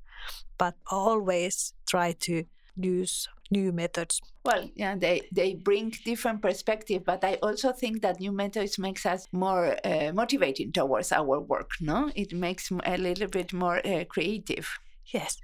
but 0.59 0.75
always 0.91 1.73
try 1.87 2.13
to 2.21 2.45
use 2.77 3.29
new 3.59 3.73
methods. 3.73 4.21
Well 4.45 4.65
yeah 4.83 4.95
they 5.05 5.17
they 5.39 5.55
bring 5.55 5.87
different 6.05 6.43
perspective 6.43 7.01
but 7.11 7.25
i 7.25 7.35
also 7.47 7.73
think 7.73 8.03
that 8.03 8.21
new 8.21 8.33
methods 8.33 8.79
makes 8.79 9.05
us 9.07 9.27
more 9.33 9.65
uh, 9.91 10.13
motivating 10.13 10.73
towards 10.73 11.13
our 11.13 11.41
work 11.41 11.71
no? 11.81 12.11
It 12.15 12.33
makes 12.33 12.71
a 12.71 12.97
little 12.97 13.29
bit 13.29 13.53
more 13.53 13.79
uh, 13.87 14.05
creative. 14.15 14.67
Yes. 15.15 15.37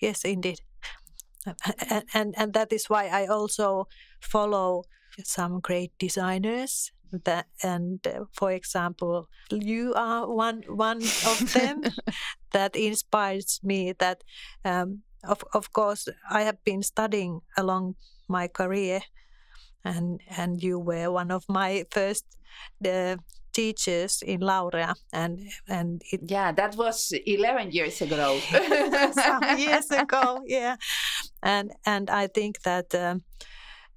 Yes 0.00 0.24
indeed. 0.24 0.58
And, 1.90 2.04
and 2.14 2.34
and 2.36 2.52
that 2.54 2.72
is 2.72 2.90
why 2.90 3.04
i 3.20 3.26
also 3.26 3.86
follow 4.20 4.82
some 5.24 5.60
great 5.60 5.92
designers 5.98 6.92
that 7.24 7.46
and 7.62 8.04
uh, 8.06 8.24
for 8.32 8.50
example 8.50 9.28
you 9.50 9.94
are 9.94 10.26
one 10.28 10.62
one 10.68 10.98
of 10.98 11.38
them 11.54 11.82
that 12.52 12.74
inspires 12.74 13.60
me 13.62 13.92
that 13.98 14.24
um, 14.64 15.02
of 15.28 15.44
of 15.54 15.72
course 15.72 16.08
I 16.30 16.42
have 16.42 16.62
been 16.64 16.82
studying 16.82 17.40
along 17.56 17.96
my 18.28 18.48
career, 18.48 19.00
and 19.84 20.20
and 20.36 20.62
you 20.62 20.78
were 20.78 21.10
one 21.10 21.30
of 21.30 21.44
my 21.48 21.84
first 21.90 22.24
the 22.80 23.18
teachers 23.52 24.22
in 24.22 24.40
Laurea, 24.40 24.94
and 25.12 25.40
and 25.68 26.02
it, 26.12 26.20
yeah, 26.24 26.52
that 26.52 26.76
was 26.76 27.12
eleven 27.26 27.70
years 27.70 28.02
ago. 28.02 28.38
Some 29.12 29.58
years 29.58 29.90
ago, 29.90 30.42
yeah, 30.46 30.76
and 31.42 31.72
and 31.84 32.10
I 32.10 32.26
think 32.28 32.62
that. 32.62 32.94
Um, 32.94 33.22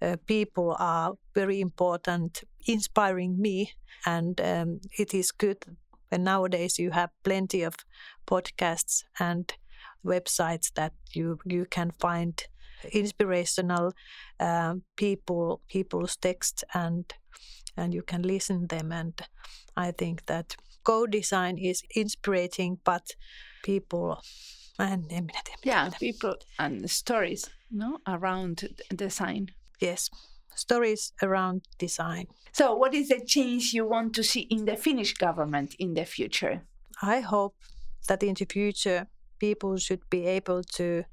uh, 0.02 0.16
people 0.28 0.76
are 0.80 1.14
very 1.36 1.60
important, 1.60 2.44
inspiring 2.66 3.42
me, 3.42 3.72
and 4.06 4.40
um, 4.40 4.80
it 4.98 5.14
is 5.14 5.32
good. 5.32 5.58
And 6.12 6.24
nowadays, 6.24 6.80
you 6.80 6.92
have 6.92 7.10
plenty 7.24 7.64
of 7.64 7.76
podcasts 8.26 9.04
and 9.20 9.52
websites 10.06 10.72
that 10.76 10.94
you 11.14 11.40
you 11.46 11.66
can 11.66 11.92
find 12.00 12.44
inspirational 12.92 13.94
um, 14.40 14.84
people 14.96 15.62
people's 15.68 16.16
texts 16.16 16.64
and 16.74 17.14
and 17.78 17.94
you 17.94 18.02
can 18.02 18.22
listen 18.22 18.68
them 18.68 18.92
and 18.92 19.22
I 19.76 19.92
think 19.92 20.26
that 20.26 20.56
co-design 20.84 21.58
is 21.58 21.84
inspiring 21.96 22.80
but 22.84 23.16
people 23.64 24.22
and 24.80 25.32
yeah 25.64 25.90
people 26.00 26.36
and 26.58 26.90
stories 26.90 27.50
no 27.70 27.98
around 28.08 28.70
design 28.96 29.48
yes 29.82 30.10
stories 30.60 31.14
around 31.22 31.62
design. 31.78 32.28
So, 32.52 32.76
what 32.76 32.94
is 32.94 33.10
the 33.10 33.22
change 33.26 33.74
you 33.74 33.88
want 33.88 34.14
to 34.16 34.24
see 34.24 34.42
in 34.42 34.66
the 34.66 34.76
Finnish 34.76 35.14
government 35.14 35.76
in 35.80 35.94
the 35.94 36.06
future? 36.06 36.64
I 37.02 37.22
hope 37.22 37.56
that 38.08 38.24
in 38.24 38.34
the 38.34 38.46
future 38.46 39.08
people 39.40 39.78
should 39.78 40.02
be 40.10 40.26
able 40.26 40.64
to 40.64 41.04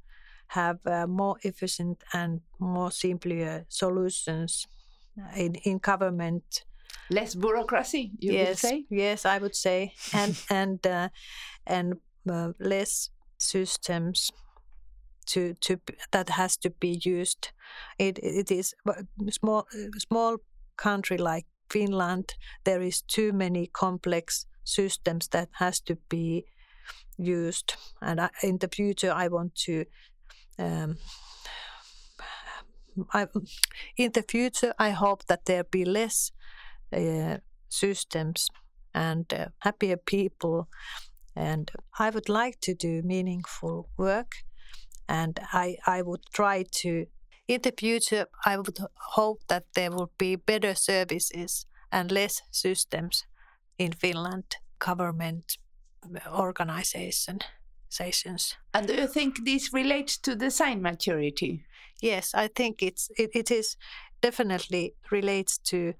have 0.48 0.78
uh, 0.86 1.06
more 1.06 1.36
efficient 1.42 2.04
and 2.12 2.40
more 2.58 2.90
simpler 2.90 3.64
solutions 3.68 4.66
in, 5.36 5.54
in 5.56 5.78
government. 5.78 6.64
Less 7.10 7.34
bureaucracy, 7.34 8.12
you 8.18 8.32
yes, 8.32 8.48
would 8.48 8.58
say? 8.58 8.84
Yes, 8.90 9.24
I 9.26 9.38
would 9.38 9.54
say, 9.54 9.94
and 10.12 10.36
and 10.50 10.86
uh, 10.86 11.08
and 11.66 11.94
uh, 12.30 12.52
less 12.58 13.10
systems 13.38 14.32
to 15.26 15.54
to 15.54 15.78
that 16.10 16.30
has 16.30 16.56
to 16.58 16.70
be 16.70 17.00
used. 17.04 17.52
It 17.98 18.18
it 18.18 18.50
is 18.50 18.74
small 19.30 19.66
small 19.98 20.38
country 20.76 21.18
like 21.18 21.46
Finland. 21.70 22.34
There 22.64 22.82
is 22.82 23.02
too 23.02 23.32
many 23.32 23.68
complex 23.72 24.46
systems 24.64 25.28
that 25.28 25.48
has 25.52 25.80
to 25.80 25.96
be 26.08 26.44
used, 27.18 27.74
and 28.00 28.20
I, 28.20 28.30
in 28.42 28.58
the 28.58 28.68
future 28.68 29.12
I 29.12 29.28
want 29.28 29.54
to. 29.66 29.84
Um, 30.58 30.98
I, 33.12 33.26
in 33.96 34.12
the 34.12 34.22
future, 34.22 34.72
I 34.78 34.90
hope 34.90 35.26
that 35.26 35.44
there 35.44 35.64
be 35.64 35.84
less 35.84 36.32
uh, 36.92 37.38
systems 37.68 38.48
and 38.94 39.32
uh, 39.32 39.46
happier 39.58 39.98
people. 39.98 40.68
And 41.34 41.70
I 41.98 42.10
would 42.10 42.28
like 42.28 42.60
to 42.62 42.74
do 42.74 43.02
meaningful 43.02 43.90
work 43.98 44.36
and 45.08 45.38
I, 45.52 45.76
I 45.86 46.02
would 46.02 46.22
try 46.32 46.64
to, 46.82 47.06
in 47.46 47.60
the 47.62 47.74
future, 47.78 48.26
I 48.44 48.56
would 48.56 48.78
hope 49.14 49.42
that 49.48 49.64
there 49.74 49.90
will 49.90 50.10
be 50.18 50.36
better 50.36 50.74
services 50.74 51.66
and 51.92 52.10
less 52.10 52.42
systems 52.50 53.24
in 53.78 53.92
Finland 53.92 54.56
government 54.78 55.58
organization 56.32 57.40
sessions. 57.88 58.56
And 58.74 58.86
do 58.86 58.94
you 58.94 59.06
think 59.06 59.44
this 59.44 59.72
relates 59.72 60.18
to 60.18 60.34
design 60.34 60.82
maturity? 60.82 61.64
Yes, 62.02 62.34
I 62.34 62.48
think 62.48 62.82
it's 62.82 63.10
it, 63.16 63.30
it 63.34 63.50
is 63.50 63.76
definitely 64.20 64.94
relates 65.10 65.58
to 65.58 65.94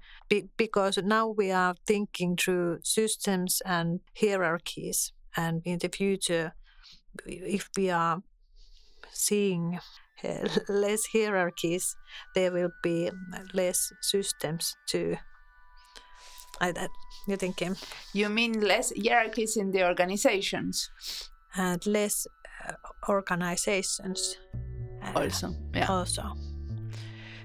because 0.57 0.97
now 0.97 1.27
we 1.27 1.51
are 1.51 1.75
thinking 1.85 2.35
through 2.35 2.79
systems 2.83 3.61
and 3.65 3.99
hierarchies 4.19 5.13
and 5.35 5.61
in 5.65 5.79
the 5.79 5.89
future 5.89 6.53
if 7.25 7.69
we 7.77 7.89
are 7.89 8.21
seeing 9.11 9.79
uh, 10.23 10.47
less 10.69 11.05
hierarchies, 11.13 11.95
there 12.35 12.51
will 12.51 12.71
be 12.83 13.11
less 13.53 13.91
systems 14.01 14.75
to. 14.87 15.17
I, 16.61 16.71
that 16.71 16.89
you 17.27 17.35
thinking? 17.37 17.75
You 18.13 18.29
mean 18.29 18.61
less 18.61 18.91
hierarchies 18.95 19.57
in 19.57 19.71
the 19.71 19.85
organizations? 19.85 20.89
And 21.55 21.85
less 21.85 22.27
uh, 22.67 22.73
organizations. 23.09 24.37
Also, 25.15 25.55
yeah. 25.73 25.87
Also. 25.87 26.23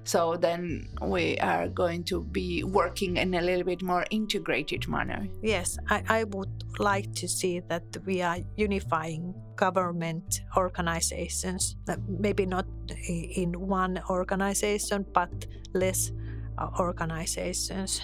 So 0.04 0.36
then 0.36 0.88
we 1.00 1.38
are 1.38 1.68
going 1.68 2.02
to 2.04 2.24
be 2.24 2.64
working 2.64 3.18
in 3.18 3.34
a 3.34 3.40
little 3.40 3.64
bit 3.64 3.82
more 3.82 4.04
integrated 4.10 4.88
manner. 4.88 5.28
Yes, 5.42 5.78
I, 5.88 6.02
I 6.08 6.24
would 6.24 6.64
like 6.78 7.14
to 7.14 7.28
see 7.28 7.60
that 7.68 7.84
we 8.04 8.20
are 8.20 8.38
unifying 8.56 9.34
government 9.54 10.40
organizations, 10.56 11.76
maybe 12.08 12.46
not 12.46 12.66
in 13.08 13.52
one 13.52 14.02
organization, 14.10 15.06
but 15.14 15.46
less 15.72 16.10
uh, 16.58 16.68
organizations. 16.80 18.02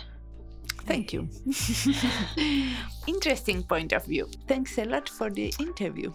Thank 0.88 1.12
you. 1.12 1.28
Interesting 3.06 3.62
point 3.62 3.92
of 3.92 4.06
view. 4.06 4.26
Thanks 4.46 4.78
a 4.78 4.86
lot 4.86 5.06
for 5.06 5.28
the 5.28 5.52
interview. 5.60 6.10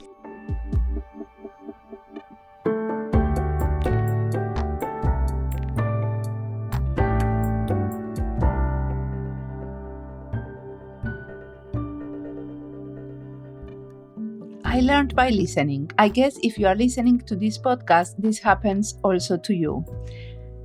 I 14.65 14.79
learned 14.79 15.15
by 15.15 15.29
listening. 15.29 15.91
I 15.99 16.09
guess 16.09 16.35
if 16.41 16.57
you 16.57 16.65
are 16.65 16.73
listening 16.73 17.19
to 17.27 17.35
this 17.35 17.59
podcast, 17.59 18.15
this 18.17 18.39
happens 18.39 18.97
also 19.03 19.37
to 19.37 19.53
you. 19.53 19.85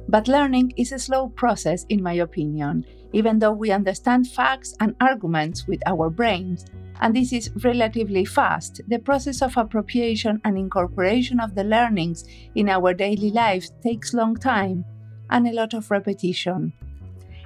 But 0.08 0.26
learning 0.26 0.72
is 0.76 0.92
a 0.92 0.98
slow 0.98 1.28
process, 1.28 1.84
in 1.90 2.02
my 2.02 2.14
opinion, 2.14 2.86
even 3.12 3.38
though 3.38 3.52
we 3.52 3.70
understand 3.70 4.26
facts 4.26 4.74
and 4.80 4.96
arguments 5.00 5.66
with 5.66 5.82
our 5.86 6.08
brains. 6.08 6.64
And 7.00 7.14
this 7.14 7.32
is 7.32 7.50
relatively 7.62 8.24
fast. 8.24 8.80
The 8.88 8.98
process 8.98 9.42
of 9.42 9.56
appropriation 9.56 10.40
and 10.44 10.56
incorporation 10.56 11.40
of 11.40 11.54
the 11.54 11.64
learnings 11.64 12.24
in 12.54 12.68
our 12.68 12.94
daily 12.94 13.30
lives 13.30 13.72
takes 13.82 14.14
long 14.14 14.34
time 14.34 14.84
and 15.30 15.46
a 15.46 15.52
lot 15.52 15.74
of 15.74 15.90
repetition. 15.90 16.72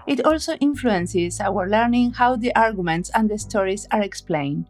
It 0.06 0.24
also 0.24 0.54
influences 0.54 1.40
our 1.40 1.68
learning 1.68 2.12
how 2.12 2.36
the 2.36 2.54
arguments 2.54 3.10
and 3.14 3.28
the 3.28 3.38
stories 3.38 3.86
are 3.90 4.02
explained. 4.02 4.66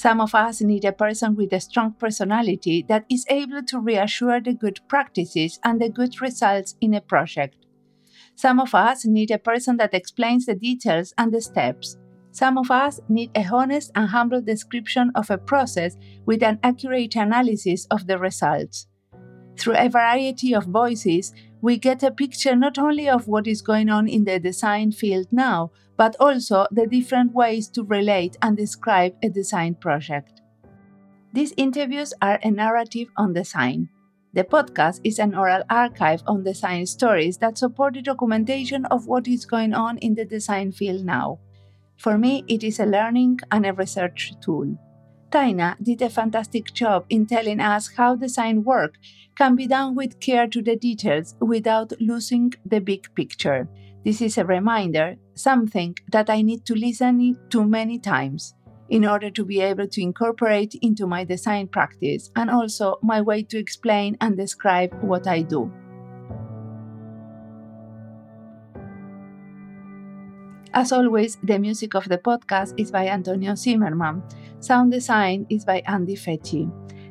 Some 0.00 0.22
of 0.22 0.34
us 0.34 0.62
need 0.62 0.86
a 0.86 0.92
person 0.92 1.36
with 1.36 1.52
a 1.52 1.60
strong 1.60 1.92
personality 1.92 2.86
that 2.88 3.04
is 3.10 3.26
able 3.28 3.62
to 3.64 3.78
reassure 3.78 4.40
the 4.40 4.54
good 4.54 4.80
practices 4.88 5.60
and 5.62 5.78
the 5.78 5.90
good 5.90 6.22
results 6.22 6.74
in 6.80 6.94
a 6.94 7.02
project. 7.02 7.66
Some 8.34 8.60
of 8.60 8.74
us 8.74 9.04
need 9.04 9.30
a 9.30 9.36
person 9.36 9.76
that 9.76 9.92
explains 9.92 10.46
the 10.46 10.54
details 10.54 11.12
and 11.18 11.34
the 11.34 11.42
steps. 11.42 11.98
Some 12.32 12.56
of 12.56 12.70
us 12.70 12.98
need 13.10 13.30
a 13.34 13.44
honest 13.44 13.92
and 13.94 14.08
humble 14.08 14.40
description 14.40 15.12
of 15.14 15.30
a 15.30 15.36
process 15.36 15.98
with 16.24 16.42
an 16.42 16.60
accurate 16.62 17.14
analysis 17.16 17.86
of 17.90 18.06
the 18.06 18.16
results. 18.16 18.86
Through 19.58 19.76
a 19.76 19.90
variety 19.90 20.54
of 20.54 20.64
voices, 20.64 21.34
we 21.60 21.76
get 21.76 22.02
a 22.02 22.10
picture 22.10 22.56
not 22.56 22.78
only 22.78 23.06
of 23.06 23.28
what 23.28 23.46
is 23.46 23.60
going 23.60 23.90
on 23.90 24.08
in 24.08 24.24
the 24.24 24.40
design 24.40 24.92
field 24.92 25.26
now, 25.30 25.72
but 26.00 26.16
also 26.18 26.66
the 26.70 26.86
different 26.86 27.30
ways 27.34 27.68
to 27.68 27.82
relate 27.84 28.34
and 28.40 28.56
describe 28.56 29.14
a 29.22 29.28
design 29.28 29.74
project. 29.74 30.40
These 31.34 31.52
interviews 31.58 32.14
are 32.22 32.40
a 32.42 32.50
narrative 32.50 33.08
on 33.18 33.34
design. 33.34 33.90
The 34.32 34.44
podcast 34.44 35.02
is 35.04 35.18
an 35.18 35.34
oral 35.34 35.62
archive 35.68 36.22
on 36.26 36.42
design 36.42 36.86
stories 36.86 37.36
that 37.42 37.58
support 37.58 37.92
the 37.92 38.00
documentation 38.00 38.86
of 38.86 39.08
what 39.08 39.28
is 39.28 39.44
going 39.44 39.74
on 39.74 39.98
in 39.98 40.14
the 40.14 40.24
design 40.24 40.72
field 40.72 41.04
now. 41.04 41.38
For 41.98 42.16
me, 42.16 42.44
it 42.48 42.64
is 42.64 42.80
a 42.80 42.86
learning 42.86 43.40
and 43.52 43.66
a 43.66 43.74
research 43.74 44.32
tool. 44.40 44.78
Taina 45.30 45.76
did 45.82 46.00
a 46.00 46.08
fantastic 46.08 46.72
job 46.72 47.04
in 47.10 47.26
telling 47.26 47.60
us 47.60 47.90
how 47.94 48.16
design 48.16 48.64
work 48.64 48.94
can 49.36 49.54
be 49.54 49.66
done 49.66 49.94
with 49.94 50.18
care 50.18 50.46
to 50.46 50.62
the 50.62 50.76
details 50.76 51.34
without 51.40 51.92
losing 52.00 52.54
the 52.64 52.80
big 52.80 53.14
picture. 53.14 53.68
This 54.02 54.22
is 54.22 54.38
a 54.38 54.46
reminder, 54.46 55.16
something 55.34 55.94
that 56.10 56.30
I 56.30 56.40
need 56.40 56.64
to 56.66 56.74
listen 56.74 57.36
to 57.50 57.64
many 57.64 57.98
times 57.98 58.54
in 58.88 59.06
order 59.06 59.30
to 59.30 59.44
be 59.44 59.60
able 59.60 59.86
to 59.88 60.02
incorporate 60.02 60.74
into 60.80 61.06
my 61.06 61.22
design 61.24 61.68
practice 61.68 62.30
and 62.34 62.50
also 62.50 62.98
my 63.02 63.20
way 63.20 63.42
to 63.44 63.58
explain 63.58 64.16
and 64.20 64.36
describe 64.36 64.94
what 65.02 65.26
I 65.26 65.42
do. 65.42 65.70
As 70.72 70.92
always, 70.92 71.36
the 71.42 71.58
music 71.58 71.94
of 71.94 72.08
the 72.08 72.18
podcast 72.18 72.74
is 72.78 72.90
by 72.90 73.08
Antonio 73.08 73.54
Zimmerman. 73.54 74.22
Sound 74.60 74.92
design 74.92 75.44
is 75.50 75.64
by 75.64 75.82
Andy 75.86 76.16
Fecci. 76.16 76.70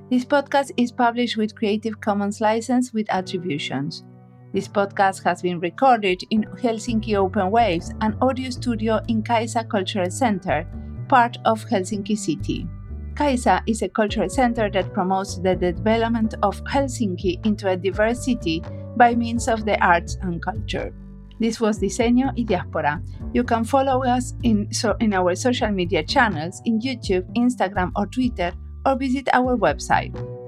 This 0.09 0.25
podcast 0.25 0.71
is 0.75 0.91
published 0.91 1.37
with 1.37 1.55
Creative 1.55 2.01
Commons 2.01 2.41
license 2.41 2.93
with 2.93 3.05
attributions. 3.11 4.03
This 4.51 4.67
podcast 4.67 5.23
has 5.25 5.43
been 5.43 5.59
recorded 5.59 6.23
in 6.31 6.43
Helsinki 6.43 7.15
Open 7.15 7.51
Waves, 7.51 7.93
an 8.01 8.17
audio 8.19 8.49
studio 8.49 8.99
in 9.07 9.21
Caisa 9.21 9.69
Cultural 9.69 10.09
Center, 10.09 10.65
part 11.07 11.37
of 11.45 11.63
Helsinki 11.65 12.17
City. 12.17 12.67
Caisa 13.13 13.61
is 13.67 13.83
a 13.83 13.89
cultural 13.89 14.27
center 14.27 14.67
that 14.71 14.91
promotes 14.91 15.37
the 15.37 15.55
development 15.55 16.33
of 16.41 16.63
Helsinki 16.63 17.45
into 17.45 17.69
a 17.69 17.77
diverse 17.77 18.25
city 18.25 18.63
by 18.97 19.13
means 19.13 19.47
of 19.47 19.65
the 19.65 19.79
arts 19.85 20.17
and 20.23 20.41
culture. 20.41 20.95
This 21.39 21.61
was 21.61 21.79
Diseño 21.79 22.33
y 22.35 22.43
Diáspora. 22.43 23.03
You 23.33 23.43
can 23.43 23.63
follow 23.63 24.03
us 24.03 24.33
in, 24.41 24.73
so, 24.73 24.95
in 24.99 25.13
our 25.13 25.35
social 25.35 25.69
media 25.69 26.01
channels 26.01 26.59
in 26.65 26.81
YouTube, 26.81 27.23
Instagram, 27.35 27.91
or 27.95 28.07
Twitter, 28.07 28.51
or 28.83 28.95
visit 28.95 29.29
our 29.31 29.55
website. 29.55 30.38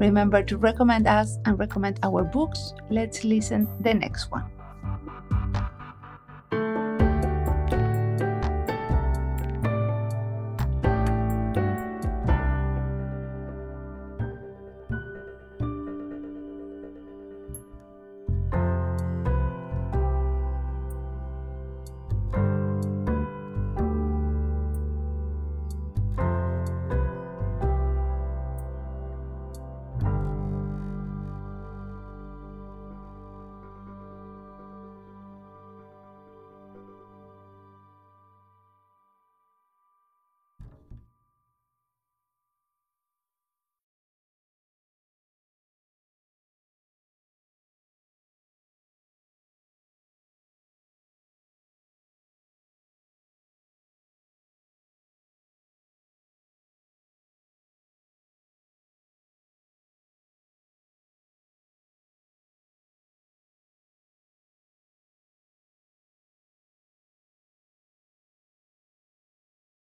Remember 0.00 0.42
to 0.42 0.56
recommend 0.56 1.06
us 1.06 1.38
and 1.44 1.58
recommend 1.58 2.00
our 2.02 2.24
books. 2.24 2.72
Let's 2.88 3.22
listen 3.22 3.68
the 3.80 3.94
next 3.94 4.30
one. 4.30 4.44